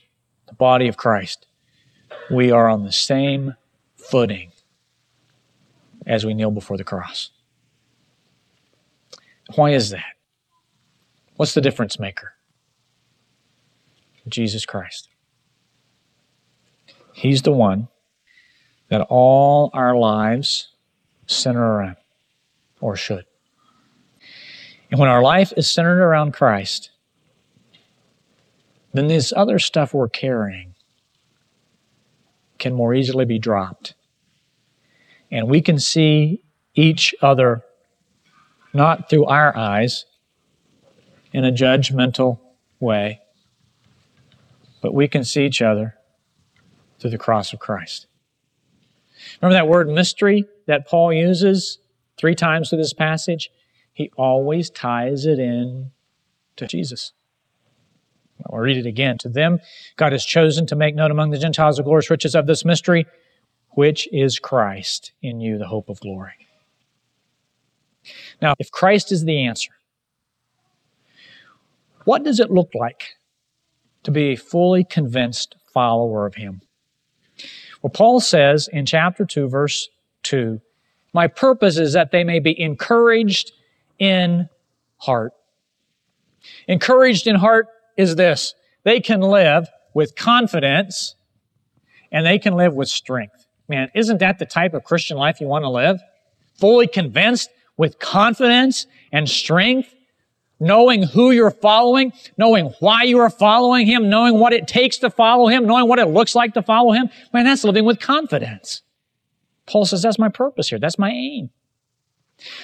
the 0.46 0.54
body 0.54 0.88
of 0.88 0.96
Christ, 0.96 1.46
we 2.30 2.50
are 2.50 2.68
on 2.68 2.84
the 2.84 2.92
same 2.92 3.54
footing 3.96 4.52
as 6.06 6.24
we 6.24 6.34
kneel 6.34 6.50
before 6.50 6.76
the 6.76 6.84
cross. 6.84 7.30
Why 9.54 9.70
is 9.70 9.90
that? 9.90 10.16
What's 11.36 11.54
the 11.54 11.60
difference 11.60 11.98
maker? 11.98 12.34
Jesus 14.28 14.64
Christ. 14.64 15.08
He's 17.12 17.42
the 17.42 17.52
one 17.52 17.88
that 18.88 19.02
all 19.08 19.70
our 19.72 19.96
lives 19.96 20.68
center 21.26 21.62
around, 21.62 21.96
or 22.80 22.96
should. 22.96 23.24
And 24.90 24.98
when 24.98 25.08
our 25.08 25.22
life 25.22 25.52
is 25.56 25.70
centered 25.70 26.02
around 26.02 26.32
Christ, 26.32 26.89
then 28.92 29.08
this 29.08 29.32
other 29.36 29.58
stuff 29.58 29.94
we're 29.94 30.08
carrying 30.08 30.74
can 32.58 32.74
more 32.74 32.94
easily 32.94 33.24
be 33.24 33.38
dropped. 33.38 33.94
And 35.30 35.48
we 35.48 35.60
can 35.60 35.78
see 35.78 36.42
each 36.74 37.14
other 37.22 37.62
not 38.72 39.08
through 39.08 39.26
our 39.26 39.56
eyes 39.56 40.04
in 41.32 41.44
a 41.44 41.52
judgmental 41.52 42.38
way, 42.80 43.20
but 44.80 44.94
we 44.94 45.08
can 45.08 45.24
see 45.24 45.46
each 45.46 45.62
other 45.62 45.94
through 46.98 47.10
the 47.10 47.18
cross 47.18 47.52
of 47.52 47.58
Christ. 47.58 48.06
Remember 49.40 49.54
that 49.54 49.68
word 49.68 49.88
mystery 49.88 50.46
that 50.66 50.88
Paul 50.88 51.12
uses 51.12 51.78
three 52.16 52.34
times 52.34 52.68
through 52.68 52.78
this 52.78 52.92
passage? 52.92 53.50
He 53.92 54.10
always 54.16 54.70
ties 54.70 55.26
it 55.26 55.38
in 55.38 55.92
to 56.56 56.66
Jesus. 56.66 57.12
I'll 58.46 58.58
read 58.58 58.76
it 58.76 58.86
again. 58.86 59.18
To 59.18 59.28
them, 59.28 59.60
God 59.96 60.12
has 60.12 60.24
chosen 60.24 60.66
to 60.66 60.76
make 60.76 60.94
known 60.94 61.10
among 61.10 61.30
the 61.30 61.38
Gentiles 61.38 61.76
the 61.76 61.82
glorious 61.82 62.10
riches 62.10 62.34
of 62.34 62.46
this 62.46 62.64
mystery, 62.64 63.06
which 63.70 64.08
is 64.12 64.38
Christ 64.38 65.12
in 65.22 65.40
you, 65.40 65.58
the 65.58 65.66
hope 65.66 65.88
of 65.88 66.00
glory. 66.00 66.48
Now, 68.40 68.54
if 68.58 68.70
Christ 68.70 69.12
is 69.12 69.24
the 69.24 69.44
answer, 69.44 69.72
what 72.04 72.24
does 72.24 72.40
it 72.40 72.50
look 72.50 72.70
like 72.74 73.16
to 74.02 74.10
be 74.10 74.32
a 74.32 74.36
fully 74.36 74.84
convinced 74.84 75.56
follower 75.72 76.26
of 76.26 76.34
Him? 76.34 76.62
Well, 77.82 77.90
Paul 77.90 78.20
says 78.20 78.68
in 78.72 78.86
chapter 78.86 79.24
2, 79.24 79.48
verse 79.48 79.88
2, 80.24 80.60
My 81.12 81.26
purpose 81.26 81.78
is 81.78 81.92
that 81.92 82.10
they 82.10 82.24
may 82.24 82.38
be 82.38 82.58
encouraged 82.60 83.52
in 83.98 84.48
heart. 84.98 85.32
Encouraged 86.66 87.26
in 87.26 87.36
heart 87.36 87.68
is 87.96 88.16
this. 88.16 88.54
They 88.84 89.00
can 89.00 89.20
live 89.20 89.68
with 89.94 90.16
confidence 90.16 91.14
and 92.12 92.26
they 92.26 92.38
can 92.38 92.54
live 92.54 92.74
with 92.74 92.88
strength. 92.88 93.46
Man, 93.68 93.90
isn't 93.94 94.18
that 94.18 94.38
the 94.38 94.46
type 94.46 94.74
of 94.74 94.84
Christian 94.84 95.16
life 95.16 95.40
you 95.40 95.46
want 95.46 95.64
to 95.64 95.68
live? 95.68 96.00
Fully 96.54 96.86
convinced 96.86 97.50
with 97.76 97.98
confidence 97.98 98.86
and 99.12 99.28
strength, 99.28 99.94
knowing 100.58 101.02
who 101.02 101.30
you're 101.30 101.50
following, 101.50 102.12
knowing 102.36 102.74
why 102.80 103.04
you 103.04 103.18
are 103.20 103.30
following 103.30 103.86
Him, 103.86 104.10
knowing 104.10 104.38
what 104.38 104.52
it 104.52 104.66
takes 104.66 104.98
to 104.98 105.08
follow 105.08 105.46
Him, 105.46 105.66
knowing 105.66 105.88
what 105.88 105.98
it 105.98 106.06
looks 106.06 106.34
like 106.34 106.54
to 106.54 106.62
follow 106.62 106.92
Him. 106.92 107.08
Man, 107.32 107.44
that's 107.44 107.64
living 107.64 107.84
with 107.84 108.00
confidence. 108.00 108.82
Paul 109.66 109.86
says, 109.86 110.02
that's 110.02 110.18
my 110.18 110.28
purpose 110.28 110.68
here. 110.68 110.78
That's 110.78 110.98
my 110.98 111.10
aim. 111.10 111.50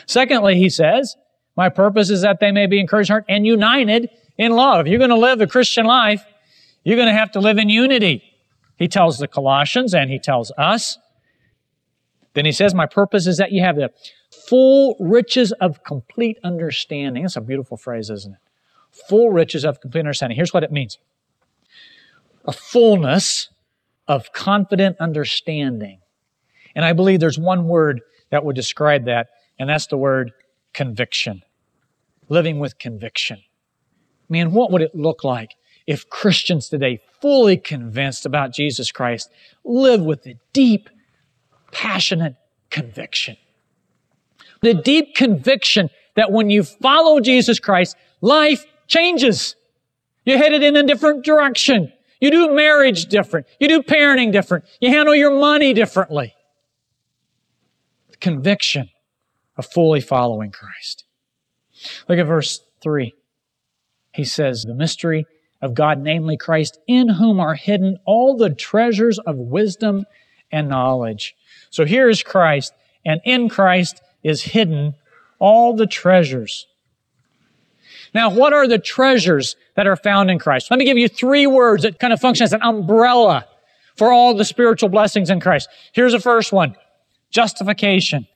Secondly, 0.06 0.56
he 0.56 0.68
says, 0.68 1.16
my 1.56 1.68
purpose 1.68 2.10
is 2.10 2.22
that 2.22 2.40
they 2.40 2.50
may 2.50 2.66
be 2.66 2.80
encouraged 2.80 3.10
heart 3.10 3.24
and 3.28 3.46
united 3.46 4.10
in 4.38 4.52
love. 4.52 4.86
If 4.86 4.90
you're 4.90 4.98
going 4.98 5.10
to 5.10 5.16
live 5.16 5.40
a 5.40 5.46
Christian 5.46 5.86
life, 5.86 6.24
you're 6.84 6.96
going 6.96 7.08
to 7.08 7.14
have 7.14 7.32
to 7.32 7.40
live 7.40 7.58
in 7.58 7.68
unity. 7.68 8.22
He 8.76 8.88
tells 8.88 9.18
the 9.18 9.28
Colossians 9.28 9.94
and 9.94 10.10
he 10.10 10.18
tells 10.18 10.52
us. 10.58 10.98
Then 12.34 12.44
he 12.44 12.52
says, 12.52 12.74
My 12.74 12.86
purpose 12.86 13.26
is 13.26 13.38
that 13.38 13.50
you 13.52 13.62
have 13.62 13.76
the 13.76 13.90
full 14.30 14.96
riches 15.00 15.52
of 15.52 15.82
complete 15.82 16.38
understanding. 16.44 17.22
That's 17.22 17.36
a 17.36 17.40
beautiful 17.40 17.76
phrase, 17.76 18.10
isn't 18.10 18.34
it? 18.34 18.38
Full 19.08 19.30
riches 19.30 19.64
of 19.64 19.80
complete 19.80 20.00
understanding. 20.00 20.36
Here's 20.36 20.52
what 20.52 20.62
it 20.62 20.70
means 20.70 20.98
a 22.44 22.52
fullness 22.52 23.48
of 24.06 24.32
confident 24.32 24.96
understanding. 25.00 26.00
And 26.74 26.84
I 26.84 26.92
believe 26.92 27.20
there's 27.20 27.38
one 27.38 27.66
word 27.66 28.02
that 28.30 28.44
would 28.44 28.54
describe 28.54 29.06
that, 29.06 29.28
and 29.58 29.68
that's 29.68 29.86
the 29.86 29.96
word 29.96 30.32
conviction. 30.72 31.42
Living 32.28 32.58
with 32.58 32.78
conviction. 32.78 33.42
Man, 34.28 34.52
what 34.52 34.70
would 34.72 34.82
it 34.82 34.94
look 34.94 35.24
like 35.24 35.52
if 35.86 36.08
Christians 36.10 36.68
today, 36.68 37.00
fully 37.20 37.56
convinced 37.56 38.26
about 38.26 38.52
Jesus 38.52 38.90
Christ, 38.90 39.30
live 39.64 40.02
with 40.02 40.26
a 40.26 40.34
deep, 40.52 40.90
passionate 41.72 42.34
conviction. 42.70 43.36
The 44.62 44.74
deep 44.74 45.14
conviction 45.14 45.90
that 46.16 46.32
when 46.32 46.50
you 46.50 46.64
follow 46.64 47.20
Jesus 47.20 47.60
Christ, 47.60 47.96
life 48.20 48.64
changes. 48.88 49.54
You're 50.24 50.38
headed 50.38 50.62
in 50.62 50.76
a 50.76 50.82
different 50.82 51.24
direction. 51.24 51.92
You 52.20 52.30
do 52.30 52.54
marriage 52.54 53.06
different. 53.06 53.46
You 53.60 53.68
do 53.68 53.82
parenting 53.82 54.32
different. 54.32 54.64
You 54.80 54.90
handle 54.90 55.14
your 55.14 55.38
money 55.38 55.72
differently. 55.72 56.34
The 58.10 58.16
conviction 58.16 58.90
of 59.56 59.66
fully 59.66 60.00
following 60.00 60.50
Christ. 60.50 61.04
Look 62.08 62.18
at 62.18 62.26
verse 62.26 62.60
3. 62.82 63.14
He 64.16 64.24
says, 64.24 64.62
The 64.62 64.74
mystery 64.74 65.26
of 65.60 65.74
God, 65.74 65.98
namely 66.00 66.38
Christ, 66.38 66.78
in 66.86 67.08
whom 67.08 67.38
are 67.38 67.54
hidden 67.54 67.98
all 68.06 68.36
the 68.36 68.50
treasures 68.50 69.18
of 69.18 69.36
wisdom 69.36 70.06
and 70.50 70.68
knowledge. 70.68 71.36
So 71.70 71.84
here 71.84 72.08
is 72.08 72.22
Christ, 72.22 72.72
and 73.04 73.20
in 73.24 73.50
Christ 73.50 74.00
is 74.22 74.42
hidden 74.42 74.94
all 75.38 75.76
the 75.76 75.86
treasures. 75.86 76.66
Now, 78.14 78.30
what 78.30 78.54
are 78.54 78.66
the 78.66 78.78
treasures 78.78 79.56
that 79.74 79.86
are 79.86 79.96
found 79.96 80.30
in 80.30 80.38
Christ? 80.38 80.70
Let 80.70 80.78
me 80.78 80.86
give 80.86 80.96
you 80.96 81.08
three 81.08 81.46
words 81.46 81.82
that 81.82 81.98
kind 81.98 82.12
of 82.12 82.20
function 82.20 82.44
as 82.44 82.54
an 82.54 82.62
umbrella 82.62 83.46
for 83.96 84.12
all 84.12 84.34
the 84.34 84.44
spiritual 84.44 84.88
blessings 84.88 85.28
in 85.28 85.40
Christ. 85.40 85.68
Here's 85.92 86.12
the 86.12 86.20
first 86.20 86.52
one. 86.52 86.74
Justification. 87.30 88.26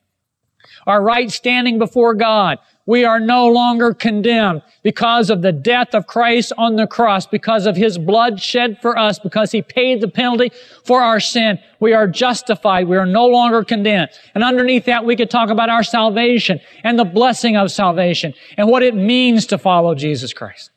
Our 0.86 1.02
right 1.02 1.30
standing 1.30 1.78
before 1.78 2.14
God 2.14 2.58
we 2.86 3.04
are 3.04 3.20
no 3.20 3.46
longer 3.46 3.94
condemned 3.94 4.62
because 4.82 5.30
of 5.30 5.42
the 5.42 5.52
death 5.52 5.94
of 5.94 6.06
Christ 6.06 6.52
on 6.56 6.76
the 6.76 6.86
cross, 6.86 7.26
because 7.26 7.66
of 7.66 7.76
His 7.76 7.98
blood 7.98 8.40
shed 8.40 8.78
for 8.80 8.98
us, 8.98 9.18
because 9.18 9.52
He 9.52 9.62
paid 9.62 10.00
the 10.00 10.08
penalty 10.08 10.50
for 10.84 11.02
our 11.02 11.20
sin. 11.20 11.58
We 11.78 11.92
are 11.92 12.06
justified. 12.06 12.88
We 12.88 12.96
are 12.96 13.06
no 13.06 13.26
longer 13.26 13.62
condemned. 13.64 14.10
And 14.34 14.42
underneath 14.42 14.86
that, 14.86 15.04
we 15.04 15.14
could 15.14 15.30
talk 15.30 15.50
about 15.50 15.68
our 15.68 15.82
salvation 15.82 16.60
and 16.82 16.98
the 16.98 17.04
blessing 17.04 17.56
of 17.56 17.70
salvation 17.70 18.34
and 18.56 18.68
what 18.68 18.82
it 18.82 18.94
means 18.94 19.46
to 19.46 19.58
follow 19.58 19.94
Jesus 19.94 20.32
Christ. 20.32 20.70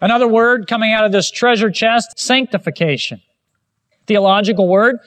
Another 0.00 0.28
word 0.28 0.66
coming 0.66 0.92
out 0.92 1.04
of 1.04 1.12
this 1.12 1.30
treasure 1.30 1.70
chest, 1.70 2.18
sanctification. 2.18 3.20
Theological 4.06 4.68
word, 4.68 4.98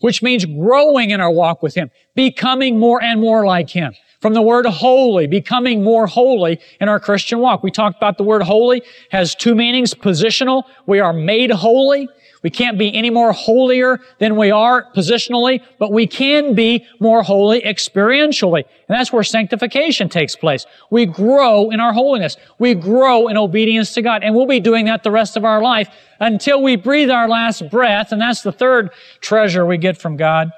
which 0.00 0.22
means 0.22 0.44
growing 0.44 1.10
in 1.10 1.20
our 1.20 1.30
walk 1.30 1.62
with 1.62 1.74
Him, 1.74 1.90
becoming 2.14 2.78
more 2.78 3.02
and 3.02 3.20
more 3.20 3.46
like 3.46 3.70
Him. 3.70 3.94
From 4.20 4.34
the 4.34 4.42
word 4.42 4.66
holy, 4.66 5.28
becoming 5.28 5.84
more 5.84 6.08
holy 6.08 6.58
in 6.80 6.88
our 6.88 6.98
Christian 6.98 7.38
walk. 7.38 7.62
We 7.62 7.70
talked 7.70 7.98
about 7.98 8.18
the 8.18 8.24
word 8.24 8.42
holy 8.42 8.82
has 9.10 9.34
two 9.34 9.54
meanings. 9.54 9.94
Positional, 9.94 10.64
we 10.86 10.98
are 10.98 11.12
made 11.12 11.52
holy. 11.52 12.08
We 12.42 12.50
can't 12.50 12.78
be 12.78 12.94
any 12.94 13.10
more 13.10 13.32
holier 13.32 14.00
than 14.18 14.36
we 14.36 14.50
are 14.50 14.90
positionally, 14.92 15.60
but 15.78 15.92
we 15.92 16.06
can 16.06 16.54
be 16.54 16.86
more 17.00 17.22
holy 17.22 17.60
experientially. 17.62 18.64
And 18.88 18.98
that's 18.98 19.12
where 19.12 19.22
sanctification 19.22 20.08
takes 20.08 20.36
place. 20.36 20.66
We 20.90 21.06
grow 21.06 21.70
in 21.70 21.80
our 21.80 21.92
holiness. 21.92 22.36
We 22.58 22.74
grow 22.74 23.28
in 23.28 23.36
obedience 23.36 23.92
to 23.94 24.02
God. 24.02 24.22
And 24.22 24.34
we'll 24.34 24.46
be 24.46 24.60
doing 24.60 24.86
that 24.86 25.02
the 25.02 25.10
rest 25.10 25.36
of 25.36 25.44
our 25.44 25.60
life 25.62 25.88
until 26.20 26.62
we 26.62 26.76
breathe 26.76 27.10
our 27.10 27.28
last 27.28 27.70
breath. 27.70 28.12
And 28.12 28.20
that's 28.20 28.42
the 28.42 28.52
third 28.52 28.90
treasure 29.20 29.66
we 29.66 29.78
get 29.78 29.96
from 29.96 30.16
God. 30.16 30.50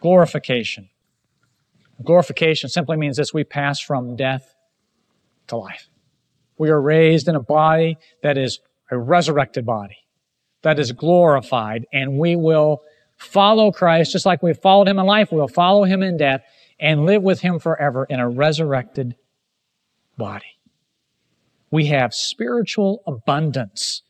Glorification. 0.00 0.88
Glorification 2.04 2.68
simply 2.68 2.96
means 2.96 3.16
this 3.16 3.34
we 3.34 3.44
pass 3.44 3.80
from 3.80 4.16
death 4.16 4.54
to 5.48 5.56
life. 5.56 5.88
We 6.58 6.70
are 6.70 6.80
raised 6.80 7.28
in 7.28 7.36
a 7.36 7.40
body 7.40 7.98
that 8.22 8.38
is 8.38 8.60
a 8.90 8.98
resurrected 8.98 9.64
body, 9.64 9.96
that 10.62 10.78
is 10.78 10.92
glorified, 10.92 11.86
and 11.92 12.18
we 12.18 12.36
will 12.36 12.82
follow 13.16 13.70
Christ 13.70 14.12
just 14.12 14.26
like 14.26 14.42
we 14.42 14.54
followed 14.54 14.88
him 14.88 14.98
in 14.98 15.06
life. 15.06 15.30
We'll 15.30 15.48
follow 15.48 15.84
him 15.84 16.02
in 16.02 16.16
death 16.16 16.42
and 16.78 17.04
live 17.04 17.22
with 17.22 17.40
him 17.40 17.58
forever 17.58 18.04
in 18.08 18.20
a 18.20 18.28
resurrected 18.28 19.14
body. 20.16 20.58
We 21.70 21.86
have 21.86 22.14
spiritual 22.14 23.02
abundance 23.06 24.02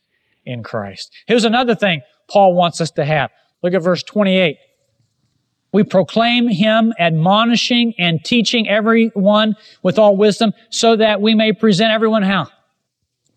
in 0.45 0.63
Christ. 0.63 1.13
Here's 1.27 1.45
another 1.45 1.75
thing 1.75 2.01
Paul 2.29 2.53
wants 2.53 2.81
us 2.81 2.91
to 2.91 3.05
have. 3.05 3.31
Look 3.61 3.73
at 3.73 3.83
verse 3.83 4.03
28. 4.03 4.57
We 5.73 5.83
proclaim 5.83 6.49
him 6.49 6.93
admonishing 6.99 7.93
and 7.97 8.23
teaching 8.23 8.67
everyone 8.67 9.55
with 9.81 9.97
all 9.97 10.17
wisdom 10.17 10.53
so 10.69 10.97
that 10.97 11.21
we 11.21 11.33
may 11.33 11.53
present 11.53 11.91
everyone 11.91 12.23
how? 12.23 12.47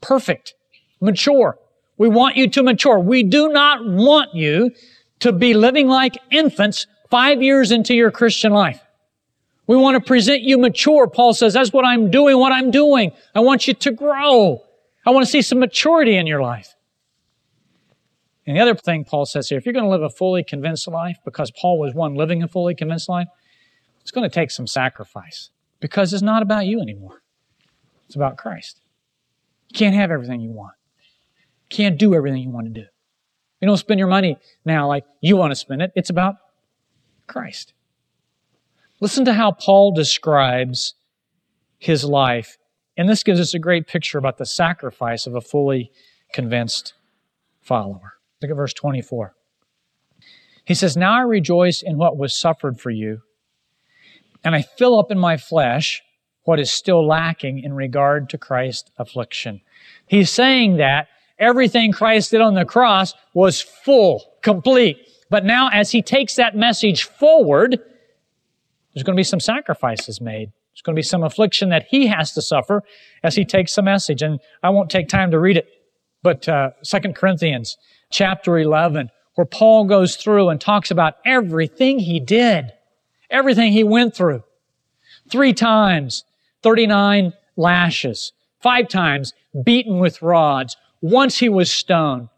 Perfect. 0.00 0.54
Mature. 1.00 1.58
We 1.96 2.08
want 2.08 2.36
you 2.36 2.48
to 2.50 2.62
mature. 2.62 2.98
We 2.98 3.22
do 3.22 3.50
not 3.50 3.86
want 3.86 4.34
you 4.34 4.72
to 5.20 5.32
be 5.32 5.54
living 5.54 5.86
like 5.86 6.18
infants 6.30 6.86
five 7.08 7.40
years 7.40 7.70
into 7.70 7.94
your 7.94 8.10
Christian 8.10 8.52
life. 8.52 8.80
We 9.66 9.76
want 9.76 9.94
to 9.96 10.06
present 10.06 10.42
you 10.42 10.58
mature. 10.58 11.06
Paul 11.06 11.32
says, 11.32 11.54
that's 11.54 11.72
what 11.72 11.84
I'm 11.84 12.10
doing, 12.10 12.38
what 12.38 12.52
I'm 12.52 12.70
doing. 12.70 13.12
I 13.34 13.40
want 13.40 13.66
you 13.66 13.74
to 13.74 13.92
grow. 13.92 14.62
I 15.06 15.10
want 15.10 15.24
to 15.24 15.30
see 15.30 15.40
some 15.40 15.60
maturity 15.60 16.16
in 16.16 16.26
your 16.26 16.42
life. 16.42 16.73
And 18.46 18.56
the 18.56 18.60
other 18.60 18.74
thing 18.74 19.04
Paul 19.04 19.24
says 19.24 19.48
here, 19.48 19.58
if 19.58 19.64
you're 19.64 19.72
going 19.72 19.84
to 19.84 19.90
live 19.90 20.02
a 20.02 20.10
fully 20.10 20.44
convinced 20.44 20.86
life, 20.86 21.16
because 21.24 21.50
Paul 21.50 21.78
was 21.78 21.94
one 21.94 22.14
living 22.14 22.42
a 22.42 22.48
fully 22.48 22.74
convinced 22.74 23.08
life, 23.08 23.28
it's 24.00 24.10
going 24.10 24.28
to 24.28 24.34
take 24.34 24.50
some 24.50 24.66
sacrifice 24.66 25.50
because 25.80 26.12
it's 26.12 26.22
not 26.22 26.42
about 26.42 26.66
you 26.66 26.80
anymore. 26.80 27.22
It's 28.06 28.16
about 28.16 28.36
Christ. 28.36 28.80
You 29.70 29.78
can't 29.78 29.94
have 29.94 30.10
everything 30.10 30.40
you 30.40 30.50
want. 30.50 30.74
You 31.70 31.76
can't 31.76 31.98
do 31.98 32.14
everything 32.14 32.42
you 32.42 32.50
want 32.50 32.66
to 32.66 32.80
do. 32.82 32.86
You 33.60 33.68
don't 33.68 33.78
spend 33.78 33.98
your 33.98 34.08
money 34.08 34.36
now 34.66 34.88
like 34.88 35.04
you 35.22 35.38
want 35.38 35.52
to 35.52 35.56
spend 35.56 35.80
it. 35.80 35.90
It's 35.94 36.10
about 36.10 36.34
Christ. 37.26 37.72
Listen 39.00 39.24
to 39.24 39.32
how 39.32 39.52
Paul 39.52 39.92
describes 39.92 40.94
his 41.78 42.04
life. 42.04 42.58
And 42.96 43.08
this 43.08 43.22
gives 43.22 43.40
us 43.40 43.54
a 43.54 43.58
great 43.58 43.86
picture 43.86 44.18
about 44.18 44.36
the 44.36 44.46
sacrifice 44.46 45.26
of 45.26 45.34
a 45.34 45.40
fully 45.40 45.90
convinced 46.32 46.92
follower. 47.62 48.13
Look 48.44 48.50
at 48.50 48.56
verse 48.56 48.74
24. 48.74 49.34
He 50.66 50.74
says, 50.74 50.98
Now 50.98 51.14
I 51.14 51.22
rejoice 51.22 51.80
in 51.80 51.96
what 51.96 52.18
was 52.18 52.38
suffered 52.38 52.78
for 52.78 52.90
you, 52.90 53.22
and 54.44 54.54
I 54.54 54.60
fill 54.60 54.98
up 54.98 55.10
in 55.10 55.18
my 55.18 55.38
flesh 55.38 56.02
what 56.42 56.60
is 56.60 56.70
still 56.70 57.06
lacking 57.06 57.60
in 57.60 57.72
regard 57.72 58.28
to 58.28 58.36
Christ's 58.36 58.90
affliction. 58.98 59.62
He's 60.06 60.28
saying 60.28 60.76
that 60.76 61.08
everything 61.38 61.90
Christ 61.90 62.32
did 62.32 62.42
on 62.42 62.52
the 62.52 62.66
cross 62.66 63.14
was 63.32 63.62
full, 63.62 64.22
complete. 64.42 64.98
But 65.30 65.46
now 65.46 65.70
as 65.72 65.90
he 65.90 66.02
takes 66.02 66.36
that 66.36 66.54
message 66.54 67.04
forward, 67.04 67.80
there's 68.92 69.04
going 69.04 69.16
to 69.16 69.20
be 69.20 69.24
some 69.24 69.40
sacrifices 69.40 70.20
made. 70.20 70.52
There's 70.74 70.82
going 70.82 70.96
to 70.96 70.98
be 70.98 71.02
some 71.02 71.22
affliction 71.22 71.70
that 71.70 71.86
he 71.88 72.08
has 72.08 72.34
to 72.34 72.42
suffer 72.42 72.82
as 73.22 73.36
he 73.36 73.46
takes 73.46 73.74
the 73.74 73.80
message. 73.80 74.20
And 74.20 74.38
I 74.62 74.68
won't 74.68 74.90
take 74.90 75.08
time 75.08 75.30
to 75.30 75.40
read 75.40 75.56
it, 75.56 75.66
but 76.22 76.46
uh, 76.46 76.72
2 76.84 77.14
Corinthians 77.14 77.78
chapter 78.14 78.56
11, 78.56 79.10
where 79.34 79.44
Paul 79.44 79.84
goes 79.84 80.16
through 80.16 80.48
and 80.48 80.60
talks 80.60 80.90
about 80.90 81.16
everything 81.26 81.98
he 81.98 82.20
did, 82.20 82.72
everything 83.28 83.72
he 83.72 83.84
went 83.84 84.14
through. 84.14 84.44
Three 85.28 85.52
times, 85.52 86.24
39 86.62 87.32
lashes. 87.56 88.32
Five 88.60 88.88
times, 88.88 89.34
beaten 89.64 89.98
with 89.98 90.22
rods. 90.22 90.76
Once 91.02 91.38
he 91.38 91.48
was 91.48 91.70
stoned. 91.70 92.28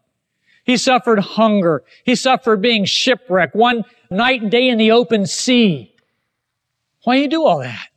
He 0.64 0.76
suffered 0.76 1.20
hunger. 1.20 1.84
He 2.04 2.16
suffered 2.16 2.60
being 2.60 2.84
shipwrecked. 2.84 3.54
One 3.54 3.84
night 4.10 4.42
and 4.42 4.50
day 4.50 4.68
in 4.68 4.78
the 4.78 4.90
open 4.90 5.26
sea. 5.26 5.94
Why 7.04 7.16
do 7.16 7.22
you 7.22 7.28
do 7.28 7.44
all 7.44 7.60
that? 7.60 7.88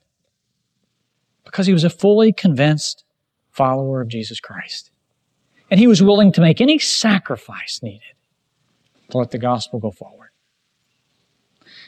Because 1.46 1.66
he 1.66 1.74
was 1.74 1.84
a 1.84 1.90
fully 1.90 2.32
convinced 2.32 3.04
follower 3.50 4.02
of 4.02 4.08
Jesus 4.10 4.40
Christ. 4.40 4.92
And 5.72 5.80
he 5.80 5.88
was 5.88 6.02
willing 6.02 6.32
to 6.34 6.42
make 6.42 6.62
any 6.62 6.80
sacrifice 6.80 7.82
needed 7.84 8.02
to 9.12 9.18
let 9.18 9.32
the 9.32 9.38
gospel 9.38 9.80
go 9.80 9.92
forward. 9.92 10.30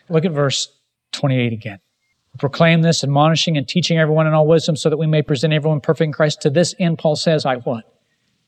Look 0.10 0.26
at 0.26 0.32
verse 0.32 0.68
28 1.14 1.54
again. 1.54 1.80
Proclaim 2.38 2.82
this, 2.82 3.04
admonishing 3.04 3.58
and 3.58 3.68
teaching 3.68 3.98
everyone 3.98 4.26
in 4.26 4.34
all 4.34 4.48
wisdom 4.48 4.76
so 4.76 4.90
that 4.90 4.98
we 4.98 5.08
may 5.08 5.22
present 5.22 5.54
everyone 5.54 5.82
perfect 5.82 6.08
in 6.08 6.14
Christ. 6.14 6.42
To 6.42 6.50
this 6.50 6.74
end, 6.80 6.98
Paul 6.98 7.16
says, 7.16 7.46
I 7.46 7.58
what? 7.58 7.86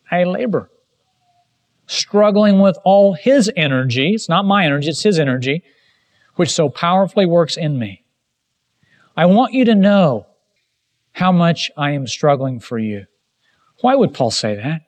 I 0.10 0.24
labor. 0.24 0.70
Struggling 1.88 2.60
with 2.60 2.78
all 2.86 3.14
his 3.14 3.52
energy. 3.58 4.14
It's 4.14 4.30
not 4.30 4.46
my 4.46 4.66
energy, 4.66 4.90
it's 4.90 5.04
his 5.04 5.20
energy, 5.20 5.64
which 6.36 6.50
so 6.50 6.70
powerfully 6.70 7.26
works 7.26 7.58
in 7.58 7.78
me. 7.78 8.06
I 9.18 9.26
want 9.26 9.54
you 9.54 9.66
to 9.66 9.76
know 9.76 10.28
how 11.12 11.32
much 11.32 11.70
I 11.78 11.92
am 11.92 12.08
struggling 12.08 12.60
for 12.60 12.80
you. 12.80 13.06
Why 13.82 13.96
would 13.96 14.14
Paul 14.14 14.32
say 14.32 14.56
that? 14.56 14.82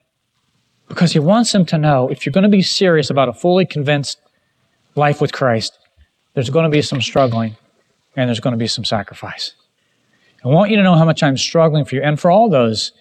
Because 0.87 1.13
he 1.13 1.19
wants 1.19 1.51
them 1.51 1.65
to 1.67 1.77
know 1.77 2.09
if 2.09 2.25
you're 2.25 2.33
going 2.33 2.43
to 2.43 2.49
be 2.49 2.61
serious 2.61 3.09
about 3.09 3.29
a 3.29 3.33
fully 3.33 3.65
convinced 3.65 4.19
life 4.95 5.19
with 5.19 5.33
Christ, 5.33 5.77
there's 6.33 6.49
going 6.49 6.63
to 6.63 6.69
be 6.69 6.81
some 6.81 7.01
struggling 7.01 7.55
and 8.15 8.29
there's 8.29 8.39
going 8.39 8.53
to 8.53 8.57
be 8.57 8.67
some 8.67 8.85
sacrifice. 8.85 9.53
I 10.43 10.47
want 10.47 10.69
you 10.69 10.77
to 10.77 10.83
know 10.83 10.95
how 10.95 11.05
much 11.05 11.23
I'm 11.23 11.37
struggling 11.37 11.85
for 11.85 11.95
you 11.95 12.03
and 12.03 12.19
for 12.19 12.29
all 12.29 12.49
those 12.49 12.91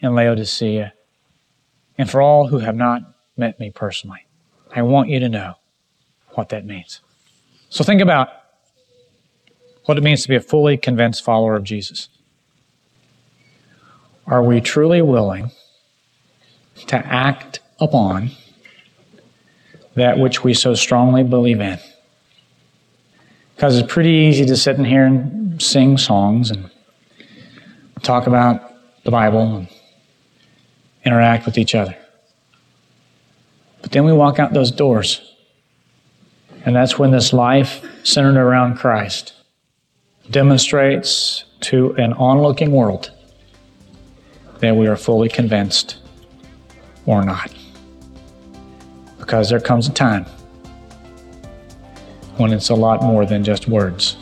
in 0.00 0.14
Laodicea. 0.14 0.92
And 1.96 2.10
for 2.10 2.20
all 2.20 2.48
who 2.48 2.58
have 2.58 2.74
not 2.74 3.02
met 3.36 3.60
me 3.60 3.70
personally, 3.70 4.26
I 4.74 4.82
want 4.82 5.08
you 5.08 5.20
to 5.20 5.28
know 5.28 5.54
what 6.30 6.48
that 6.48 6.66
means. 6.66 7.00
So 7.68 7.84
think 7.84 8.00
about 8.00 8.28
what 9.84 9.98
it 9.98 10.02
means 10.02 10.22
to 10.22 10.28
be 10.28 10.34
a 10.34 10.40
fully 10.40 10.76
convinced 10.76 11.22
follower 11.22 11.54
of 11.54 11.62
Jesus. 11.62 12.08
Are 14.26 14.42
we 14.42 14.60
truly 14.60 15.02
willing 15.02 15.50
to 16.86 16.96
act 16.96 17.60
upon 17.80 18.30
that 19.94 20.18
which 20.18 20.42
we 20.42 20.54
so 20.54 20.74
strongly 20.74 21.22
believe 21.22 21.60
in? 21.60 21.78
Because 23.54 23.78
it's 23.78 23.92
pretty 23.92 24.10
easy 24.10 24.44
to 24.46 24.56
sit 24.56 24.76
in 24.76 24.84
here 24.84 25.04
and 25.04 25.62
sing 25.62 25.96
songs 25.96 26.50
and 26.50 26.70
talk 28.02 28.26
about 28.26 28.72
the 29.04 29.10
Bible 29.10 29.56
and 29.56 29.68
interact 31.04 31.46
with 31.46 31.58
each 31.58 31.74
other. 31.74 31.96
But 33.82 33.92
then 33.92 34.04
we 34.04 34.12
walk 34.12 34.38
out 34.38 34.52
those 34.52 34.70
doors, 34.70 35.34
and 36.64 36.74
that's 36.74 36.98
when 36.98 37.10
this 37.10 37.32
life 37.32 37.86
centered 38.02 38.36
around 38.36 38.76
Christ 38.76 39.34
demonstrates 40.30 41.44
to 41.60 41.92
an 41.96 42.14
onlooking 42.14 42.72
world 42.72 43.10
that 44.60 44.74
we 44.74 44.86
are 44.86 44.96
fully 44.96 45.28
convinced 45.28 45.98
or 47.06 47.24
not. 47.24 47.52
Because 49.18 49.48
there 49.48 49.60
comes 49.60 49.88
a 49.88 49.92
time 49.92 50.24
when 52.36 52.52
it's 52.52 52.70
a 52.70 52.74
lot 52.74 53.02
more 53.02 53.24
than 53.24 53.44
just 53.44 53.68
words. 53.68 54.16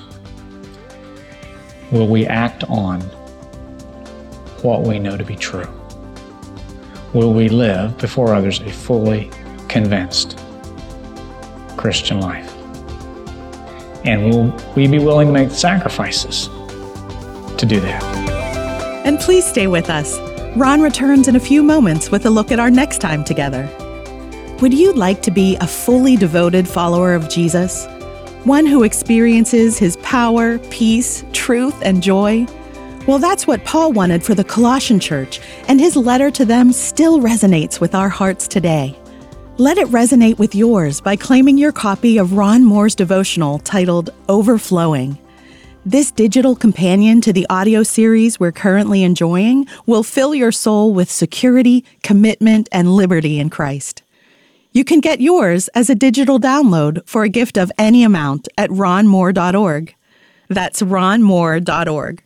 Will 1.91 2.07
we 2.07 2.27
act 2.27 2.65
on 2.65 3.01
what 4.63 4.83
we 4.83 4.99
know 4.99 5.17
to 5.17 5.25
be 5.25 5.37
true? 5.37 5.69
Will 7.13 7.33
we 7.33 7.49
live 7.49 7.99
before 7.99 8.35
others 8.35 8.61
a 8.61 8.71
fully 8.71 9.31
convinced 9.69 10.39
Christian 11.77 12.21
life? 12.21 12.51
And 14.05 14.31
will 14.31 14.57
we 14.75 14.87
be 14.89 14.99
willing 14.99 15.29
to 15.29 15.33
make 15.33 15.51
sacrifices 15.51 16.49
to 17.57 17.67
do 17.67 17.81
that? 17.81 18.03
And 19.05 19.19
please 19.19 19.45
stay 19.45 19.67
with 19.67 19.91
us. 19.91 20.32
Ron 20.55 20.83
returns 20.83 21.29
in 21.29 21.37
a 21.37 21.41
few 21.41 21.63
moments 21.63 22.11
with 22.11 22.27
a 22.27 22.31
look 22.31 22.53
at 22.53 22.59
our 22.59 22.71
next 22.71 22.99
time 22.99 23.25
together. 23.25 23.67
Would 24.61 24.75
you 24.75 24.93
like 24.93 25.23
to 25.23 25.31
be 25.31 25.57
a 25.57 25.67
fully 25.67 26.15
devoted 26.15 26.69
follower 26.69 27.15
of 27.15 27.31
Jesus? 27.31 27.87
One 28.45 28.67
who 28.67 28.83
experiences 28.83 29.79
his 29.79 29.97
power, 30.03 30.59
peace, 30.69 31.25
truth, 31.33 31.81
and 31.83 32.03
joy? 32.03 32.47
Well, 33.07 33.19
that's 33.19 33.47
what 33.47 33.65
Paul 33.65 33.93
wanted 33.93 34.23
for 34.23 34.35
the 34.35 34.45
Colossian 34.45 35.01
church, 35.01 35.41
and 35.69 35.81
his 35.81 35.97
letter 35.97 36.31
to 36.33 36.45
them 36.45 36.71
still 36.71 37.21
resonates 37.21 37.81
with 37.81 37.95
our 37.95 38.11
hearts 38.11 38.47
today. 38.47 38.95
Let 39.57 39.79
it 39.79 39.89
resonate 39.89 40.39
with 40.39 40.55
yours 40.55 41.01
by 41.01 41.17
claiming 41.17 41.57
your 41.57 41.73
copy 41.73 42.19
of 42.19 42.35
Ron 42.35 42.63
Moore's 42.63 42.95
devotional 42.95 43.59
titled 43.61 44.11
Overflowing. 44.29 45.17
This 45.85 46.13
digital 46.13 46.55
companion 46.55 47.21
to 47.23 47.33
the 47.33 47.45
audio 47.51 47.83
series 47.83 48.39
we're 48.39 48.53
currently 48.53 49.03
enjoying 49.03 49.67
will 49.85 50.05
fill 50.05 50.33
your 50.33 50.53
soul 50.53 50.95
with 50.95 51.11
security, 51.11 51.85
commitment, 52.05 52.69
and 52.71 52.95
liberty 52.95 53.41
in 53.41 53.51
Christ. 53.51 54.05
You 54.71 54.85
can 54.85 55.01
get 55.01 55.21
yours 55.21 55.67
as 55.75 55.91
a 55.91 55.97
digital 55.97 56.39
download 56.39 57.05
for 57.05 57.25
a 57.25 57.29
gift 57.29 57.59
of 57.59 57.73
any 57.79 58.05
amount 58.05 58.47
at 58.57 58.71
ronmoore.org. 58.71 59.97
That's 60.49 60.83
ronmoore.org. 60.83 62.23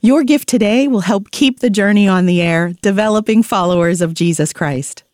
Your 0.00 0.24
gift 0.24 0.48
today 0.48 0.88
will 0.88 1.00
help 1.00 1.30
keep 1.32 1.60
the 1.60 1.68
journey 1.68 2.08
on 2.08 2.24
the 2.24 2.40
air, 2.40 2.72
developing 2.80 3.42
followers 3.42 4.00
of 4.00 4.14
Jesus 4.14 4.54
Christ. 4.54 5.04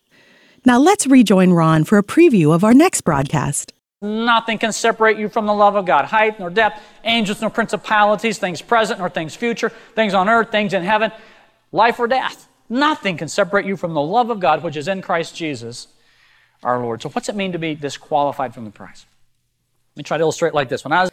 Now 0.64 0.78
let's 0.78 1.08
rejoin 1.08 1.52
Ron 1.52 1.82
for 1.82 1.98
a 1.98 2.04
preview 2.04 2.54
of 2.54 2.62
our 2.62 2.74
next 2.74 3.00
broadcast. 3.00 3.71
Nothing 4.02 4.58
can 4.58 4.72
separate 4.72 5.16
you 5.16 5.28
from 5.28 5.46
the 5.46 5.54
love 5.54 5.76
of 5.76 5.86
God. 5.86 6.06
Height 6.06 6.40
nor 6.40 6.50
depth, 6.50 6.82
angels 7.04 7.40
nor 7.40 7.50
principalities, 7.50 8.36
things 8.36 8.60
present 8.60 8.98
nor 8.98 9.08
things 9.08 9.36
future, 9.36 9.68
things 9.94 10.12
on 10.12 10.28
earth, 10.28 10.50
things 10.50 10.74
in 10.74 10.82
heaven, 10.82 11.12
life 11.70 12.00
or 12.00 12.08
death. 12.08 12.48
Nothing 12.68 13.16
can 13.16 13.28
separate 13.28 13.64
you 13.64 13.76
from 13.76 13.94
the 13.94 14.02
love 14.02 14.28
of 14.28 14.40
God 14.40 14.64
which 14.64 14.76
is 14.76 14.88
in 14.88 15.02
Christ 15.02 15.36
Jesus 15.36 15.86
our 16.64 16.80
Lord. 16.80 17.00
So, 17.00 17.10
what's 17.10 17.28
it 17.28 17.36
mean 17.36 17.52
to 17.52 17.58
be 17.58 17.76
disqualified 17.76 18.54
from 18.54 18.64
the 18.64 18.70
prize? 18.72 19.06
Let 19.94 20.00
me 20.00 20.02
try 20.02 20.16
to 20.16 20.22
illustrate 20.22 20.52
like 20.52 20.68
this. 20.68 20.84
When 20.84 20.92
I 20.92 21.02
was 21.02 21.10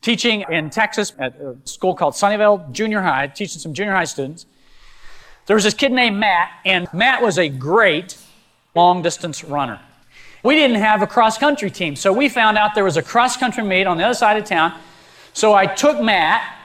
teaching 0.00 0.44
in 0.48 0.70
Texas 0.70 1.12
at 1.18 1.34
a 1.40 1.56
school 1.64 1.94
called 1.94 2.14
Sunnyvale 2.14 2.70
Junior 2.70 3.00
High, 3.00 3.26
teaching 3.26 3.58
some 3.58 3.74
junior 3.74 3.94
high 3.94 4.04
students, 4.04 4.46
there 5.46 5.56
was 5.56 5.64
this 5.64 5.74
kid 5.74 5.90
named 5.90 6.18
Matt, 6.18 6.50
and 6.64 6.86
Matt 6.92 7.22
was 7.22 7.38
a 7.38 7.48
great 7.48 8.16
long 8.74 9.02
distance 9.02 9.42
runner. 9.42 9.80
We 10.42 10.54
didn't 10.54 10.76
have 10.76 11.02
a 11.02 11.06
cross 11.06 11.36
country 11.38 11.70
team, 11.70 11.96
so 11.96 12.12
we 12.12 12.28
found 12.28 12.56
out 12.56 12.74
there 12.74 12.84
was 12.84 12.96
a 12.96 13.02
cross 13.02 13.36
country 13.36 13.64
meet 13.64 13.86
on 13.86 13.96
the 13.96 14.04
other 14.04 14.14
side 14.14 14.36
of 14.36 14.44
town. 14.44 14.78
So 15.32 15.54
I 15.54 15.66
took 15.66 16.00
Matt 16.00 16.56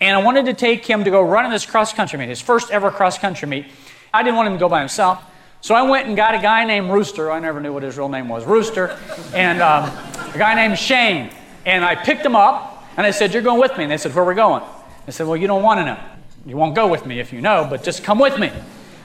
and 0.00 0.16
I 0.16 0.22
wanted 0.22 0.46
to 0.46 0.54
take 0.54 0.84
him 0.84 1.04
to 1.04 1.10
go 1.10 1.22
run 1.22 1.44
in 1.44 1.50
this 1.50 1.66
cross 1.66 1.92
country 1.92 2.18
meet, 2.18 2.28
his 2.28 2.40
first 2.40 2.70
ever 2.70 2.90
cross 2.90 3.18
country 3.18 3.48
meet. 3.48 3.66
I 4.12 4.22
didn't 4.22 4.36
want 4.36 4.48
him 4.48 4.54
to 4.54 4.60
go 4.60 4.68
by 4.68 4.80
himself. 4.80 5.22
So 5.60 5.74
I 5.74 5.82
went 5.82 6.06
and 6.06 6.16
got 6.16 6.34
a 6.34 6.38
guy 6.38 6.64
named 6.64 6.90
Rooster. 6.90 7.30
I 7.30 7.40
never 7.40 7.60
knew 7.60 7.72
what 7.72 7.82
his 7.82 7.96
real 7.96 8.08
name 8.08 8.28
was, 8.28 8.44
Rooster, 8.44 8.96
and 9.34 9.60
um, 9.60 9.84
a 10.32 10.38
guy 10.38 10.54
named 10.54 10.78
Shane. 10.78 11.30
And 11.64 11.84
I 11.84 11.94
picked 11.94 12.22
them 12.22 12.36
up 12.36 12.84
and 12.96 13.06
I 13.06 13.10
said, 13.10 13.32
You're 13.32 13.42
going 13.42 13.60
with 13.60 13.76
me. 13.76 13.84
And 13.84 13.90
they 13.90 13.96
said, 13.96 14.14
Where 14.14 14.24
are 14.24 14.28
we 14.28 14.34
going? 14.34 14.62
I 15.06 15.10
said, 15.10 15.26
Well, 15.26 15.36
you 15.36 15.46
don't 15.46 15.62
want 15.62 15.80
to 15.80 15.84
know. 15.84 15.98
You 16.44 16.56
won't 16.56 16.76
go 16.76 16.86
with 16.86 17.04
me 17.06 17.18
if 17.18 17.32
you 17.32 17.40
know, 17.40 17.66
but 17.68 17.82
just 17.82 18.04
come 18.04 18.18
with 18.18 18.38
me. 18.38 18.52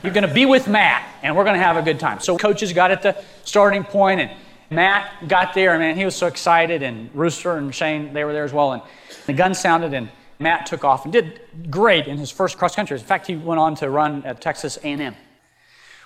You're 0.03 0.13
going 0.13 0.27
to 0.27 0.33
be 0.33 0.45
with 0.45 0.67
Matt, 0.67 1.07
and 1.23 1.35
we're 1.35 1.43
going 1.43 1.55
to 1.55 1.63
have 1.63 1.77
a 1.77 1.81
good 1.81 1.99
time. 1.99 2.19
So 2.19 2.37
coaches 2.37 2.73
got 2.73 2.91
at 2.91 3.01
the 3.01 3.21
starting 3.43 3.83
point, 3.83 4.21
and 4.21 4.31
Matt 4.69 5.27
got 5.27 5.53
there, 5.53 5.71
and 5.71 5.79
man, 5.79 5.97
he 5.97 6.05
was 6.05 6.15
so 6.15 6.27
excited, 6.27 6.83
and 6.83 7.09
Rooster 7.13 7.57
and 7.57 7.73
Shane, 7.73 8.13
they 8.13 8.23
were 8.23 8.33
there 8.33 8.43
as 8.43 8.53
well. 8.53 8.73
And 8.73 8.81
the 9.25 9.33
gun 9.33 9.53
sounded, 9.53 9.93
and 9.93 10.09
Matt 10.39 10.65
took 10.65 10.83
off 10.83 11.03
and 11.05 11.13
did 11.13 11.41
great 11.69 12.07
in 12.07 12.17
his 12.17 12.31
first 12.31 12.57
cross 12.57 12.75
country. 12.75 12.97
In 12.97 13.03
fact, 13.03 13.27
he 13.27 13.35
went 13.35 13.59
on 13.59 13.75
to 13.75 13.89
run 13.89 14.23
at 14.23 14.41
Texas 14.41 14.77
A&M. 14.83 15.15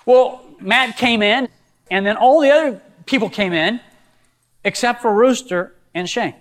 Well, 0.06 0.46
Matt 0.60 0.98
came 0.98 1.22
in, 1.22 1.48
and 1.90 2.06
then 2.06 2.18
all 2.18 2.42
the 2.42 2.52
other 2.52 2.82
people 3.06 3.30
came 3.30 3.54
in, 3.54 3.80
except 4.64 5.02
for 5.02 5.14
Rooster 5.14 5.74
and 5.94 6.10
Shane. 6.10 6.36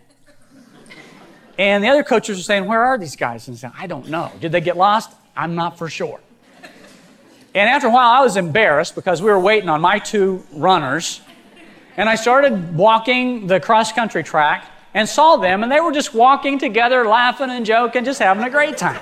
And 1.56 1.84
the 1.84 1.88
other 1.88 2.02
coaches 2.02 2.38
were 2.38 2.42
saying, 2.42 2.64
Where 2.64 2.82
are 2.82 2.98
these 2.98 3.16
guys? 3.16 3.46
And 3.48 3.56
said, 3.56 3.72
I 3.78 3.86
don't 3.86 4.08
know. 4.08 4.32
Did 4.40 4.50
they 4.50 4.60
get 4.60 4.76
lost? 4.76 5.12
I'm 5.36 5.54
not 5.54 5.78
for 5.78 5.88
sure. 5.88 6.20
And 7.54 7.70
after 7.70 7.86
a 7.86 7.90
while, 7.90 8.10
I 8.10 8.20
was 8.20 8.36
embarrassed 8.36 8.96
because 8.96 9.22
we 9.22 9.30
were 9.30 9.38
waiting 9.38 9.68
on 9.68 9.80
my 9.80 10.00
two 10.00 10.44
runners. 10.52 11.20
And 11.96 12.08
I 12.08 12.16
started 12.16 12.76
walking 12.76 13.46
the 13.46 13.60
cross 13.60 13.92
country 13.92 14.24
track 14.24 14.66
and 14.92 15.08
saw 15.08 15.36
them, 15.36 15.62
and 15.62 15.70
they 15.70 15.80
were 15.80 15.92
just 15.92 16.14
walking 16.14 16.58
together, 16.58 17.04
laughing 17.04 17.50
and 17.50 17.64
joking, 17.64 18.04
just 18.04 18.18
having 18.18 18.42
a 18.42 18.50
great 18.50 18.76
time. 18.76 19.00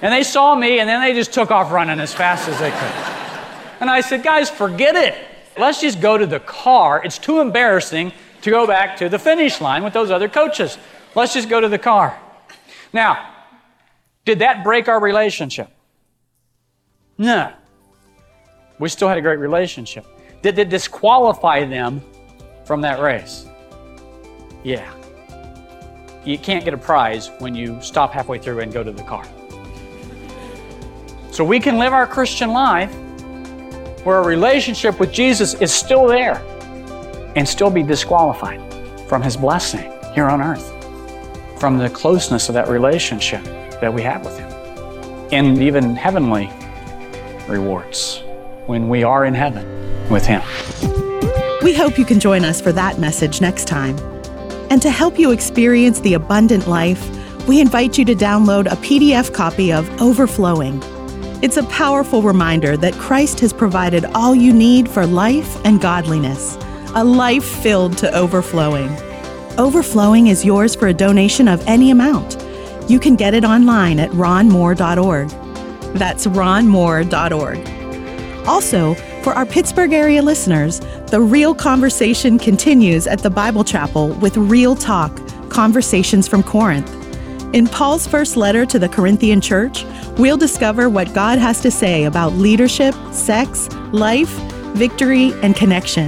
And 0.00 0.12
they 0.12 0.22
saw 0.22 0.54
me, 0.54 0.78
and 0.78 0.88
then 0.88 1.00
they 1.00 1.12
just 1.12 1.32
took 1.32 1.50
off 1.50 1.72
running 1.72 2.00
as 2.00 2.12
fast 2.14 2.48
as 2.48 2.58
they 2.58 2.70
could. 2.70 3.16
And 3.80 3.90
I 3.90 4.00
said, 4.00 4.22
Guys, 4.22 4.50
forget 4.50 4.96
it. 4.96 5.14
Let's 5.58 5.80
just 5.80 6.00
go 6.00 6.18
to 6.18 6.26
the 6.26 6.40
car. 6.40 7.02
It's 7.04 7.18
too 7.18 7.40
embarrassing 7.40 8.12
to 8.42 8.50
go 8.50 8.66
back 8.66 8.96
to 8.98 9.08
the 9.08 9.18
finish 9.18 9.60
line 9.60 9.82
with 9.82 9.92
those 9.92 10.10
other 10.10 10.28
coaches. 10.28 10.76
Let's 11.14 11.34
just 11.34 11.48
go 11.48 11.60
to 11.60 11.68
the 11.68 11.78
car. 11.78 12.18
Now, 12.92 13.34
did 14.24 14.40
that 14.40 14.64
break 14.64 14.88
our 14.88 15.00
relationship? 15.00 15.70
No. 17.18 17.52
We 18.78 18.88
still 18.88 19.08
had 19.08 19.16
a 19.16 19.22
great 19.22 19.38
relationship. 19.38 20.06
Did 20.42 20.58
it 20.58 20.68
disqualify 20.68 21.64
them 21.64 22.02
from 22.64 22.80
that 22.82 23.00
race? 23.00 23.46
Yeah. 24.62 24.92
You 26.24 26.38
can't 26.38 26.64
get 26.64 26.74
a 26.74 26.78
prize 26.78 27.30
when 27.38 27.54
you 27.54 27.80
stop 27.80 28.12
halfway 28.12 28.38
through 28.38 28.60
and 28.60 28.72
go 28.72 28.82
to 28.82 28.90
the 28.90 29.02
car. 29.04 29.26
So 31.30 31.44
we 31.44 31.60
can 31.60 31.78
live 31.78 31.92
our 31.92 32.06
Christian 32.06 32.50
life 32.50 32.94
where 34.04 34.18
a 34.18 34.26
relationship 34.26 35.00
with 35.00 35.12
Jesus 35.12 35.54
is 35.54 35.72
still 35.72 36.06
there 36.06 36.42
and 37.34 37.48
still 37.48 37.70
be 37.70 37.82
disqualified 37.82 38.60
from 39.08 39.22
his 39.22 39.36
blessing 39.36 39.92
here 40.14 40.26
on 40.26 40.40
earth, 40.40 40.72
from 41.58 41.78
the 41.78 41.90
closeness 41.90 42.48
of 42.48 42.54
that 42.54 42.68
relationship 42.68 43.42
that 43.80 43.92
we 43.92 44.02
have 44.02 44.24
with 44.24 44.38
him, 44.38 44.50
and 45.32 45.62
even 45.62 45.94
heavenly 45.94 46.50
rewards 47.48 48.22
when 48.66 48.88
we 48.88 49.02
are 49.02 49.24
in 49.24 49.34
heaven 49.34 49.64
with 50.10 50.26
Him. 50.26 50.42
We 51.62 51.74
hope 51.74 51.98
you 51.98 52.04
can 52.04 52.20
join 52.20 52.44
us 52.44 52.60
for 52.60 52.72
that 52.72 52.98
message 52.98 53.40
next 53.40 53.66
time. 53.66 53.98
And 54.70 54.82
to 54.82 54.90
help 54.90 55.18
you 55.18 55.30
experience 55.30 56.00
the 56.00 56.14
abundant 56.14 56.66
life, 56.66 57.02
we 57.46 57.60
invite 57.60 57.96
you 57.96 58.04
to 58.04 58.14
download 58.14 58.66
a 58.66 58.76
PDF 58.76 59.32
copy 59.32 59.72
of 59.72 59.88
Overflowing. 60.00 60.82
It's 61.42 61.56
a 61.56 61.64
powerful 61.64 62.22
reminder 62.22 62.76
that 62.76 62.94
Christ 62.94 63.40
has 63.40 63.52
provided 63.52 64.04
all 64.06 64.34
you 64.34 64.52
need 64.52 64.88
for 64.88 65.06
life 65.06 65.60
and 65.64 65.80
godliness, 65.80 66.56
a 66.94 67.04
life 67.04 67.44
filled 67.44 67.98
to 67.98 68.12
overflowing. 68.14 68.88
Overflowing 69.58 70.26
is 70.26 70.44
yours 70.44 70.74
for 70.74 70.88
a 70.88 70.94
donation 70.94 71.46
of 71.46 71.64
any 71.66 71.90
amount. 71.90 72.36
You 72.88 72.98
can 72.98 73.16
get 73.16 73.34
it 73.34 73.44
online 73.44 74.00
at 74.00 74.10
ronmoore.org. 74.10 75.45
That's 75.98 76.26
ronmoore.org. 76.26 78.46
Also, 78.46 78.94
For 79.26 79.32
our 79.32 79.44
Pittsburgh 79.44 79.92
area 79.92 80.22
listeners, 80.22 80.78
the 81.10 81.20
real 81.20 81.52
conversation 81.52 82.38
continues 82.38 83.08
at 83.08 83.18
the 83.18 83.30
Bible 83.30 83.64
Chapel 83.64 84.10
with 84.20 84.36
Real 84.36 84.76
Talk 84.76 85.10
Conversations 85.50 86.28
from 86.28 86.44
Corinth. 86.44 86.88
In 87.52 87.66
Paul's 87.66 88.06
first 88.06 88.36
letter 88.36 88.64
to 88.66 88.78
the 88.78 88.88
Corinthian 88.88 89.40
church, 89.40 89.84
we'll 90.16 90.36
discover 90.36 90.88
what 90.88 91.12
God 91.12 91.40
has 91.40 91.60
to 91.62 91.72
say 91.72 92.04
about 92.04 92.34
leadership, 92.34 92.94
sex, 93.10 93.68
life, 93.92 94.30
victory, 94.76 95.32
and 95.42 95.56
connection. 95.56 96.06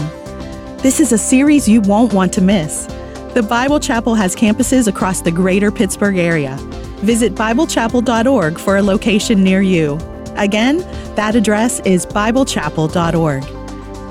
This 0.78 1.00
is 1.00 1.10
a 1.10 1.18
series 1.18 1.68
you 1.68 1.80
won't 1.80 2.12
want 2.12 2.32
to 2.34 2.40
miss. 2.40 2.86
The 3.34 3.44
Bible 3.48 3.80
Chapel 3.80 4.14
has 4.14 4.36
campuses 4.36 4.86
across 4.86 5.22
the 5.22 5.32
greater 5.32 5.72
Pittsburgh 5.72 6.18
area. 6.18 6.56
Visit 7.00 7.34
BibleChapel.org 7.34 8.58
for 8.58 8.76
a 8.76 8.82
location 8.82 9.42
near 9.42 9.62
you. 9.62 9.98
Again, 10.36 10.78
that 11.14 11.34
address 11.34 11.80
is 11.80 12.06
BibleChapel.org. 12.06 13.44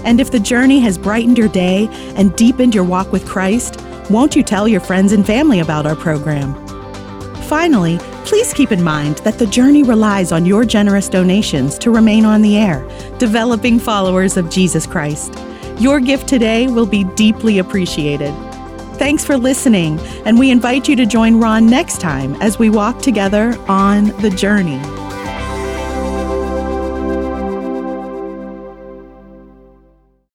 And 0.05 0.19
if 0.19 0.31
the 0.31 0.39
journey 0.39 0.79
has 0.79 0.97
brightened 0.97 1.37
your 1.37 1.49
day 1.49 1.87
and 2.15 2.35
deepened 2.35 2.73
your 2.73 2.83
walk 2.83 3.11
with 3.11 3.25
Christ, 3.27 3.81
won't 4.09 4.35
you 4.35 4.43
tell 4.43 4.67
your 4.67 4.79
friends 4.79 5.11
and 5.11 5.25
family 5.25 5.59
about 5.59 5.85
our 5.85 5.95
program? 5.95 6.53
Finally, 7.43 7.97
please 8.25 8.53
keep 8.53 8.71
in 8.71 8.83
mind 8.83 9.17
that 9.19 9.39
the 9.39 9.47
journey 9.47 9.83
relies 9.83 10.31
on 10.31 10.45
your 10.45 10.65
generous 10.65 11.07
donations 11.09 11.77
to 11.79 11.91
remain 11.91 12.25
on 12.25 12.41
the 12.41 12.57
air, 12.57 12.85
developing 13.17 13.79
followers 13.79 14.37
of 14.37 14.49
Jesus 14.49 14.85
Christ. 14.85 15.33
Your 15.77 15.99
gift 15.99 16.27
today 16.27 16.67
will 16.67 16.85
be 16.85 17.03
deeply 17.15 17.59
appreciated. 17.59 18.33
Thanks 18.97 19.23
for 19.23 19.37
listening, 19.37 19.99
and 20.25 20.39
we 20.39 20.49
invite 20.49 20.87
you 20.89 20.95
to 20.95 21.05
join 21.05 21.39
Ron 21.39 21.67
next 21.67 22.01
time 22.01 22.33
as 22.41 22.57
we 22.57 22.71
walk 22.71 22.99
together 22.99 23.55
on 23.67 24.05
the 24.21 24.31
journey. 24.31 24.81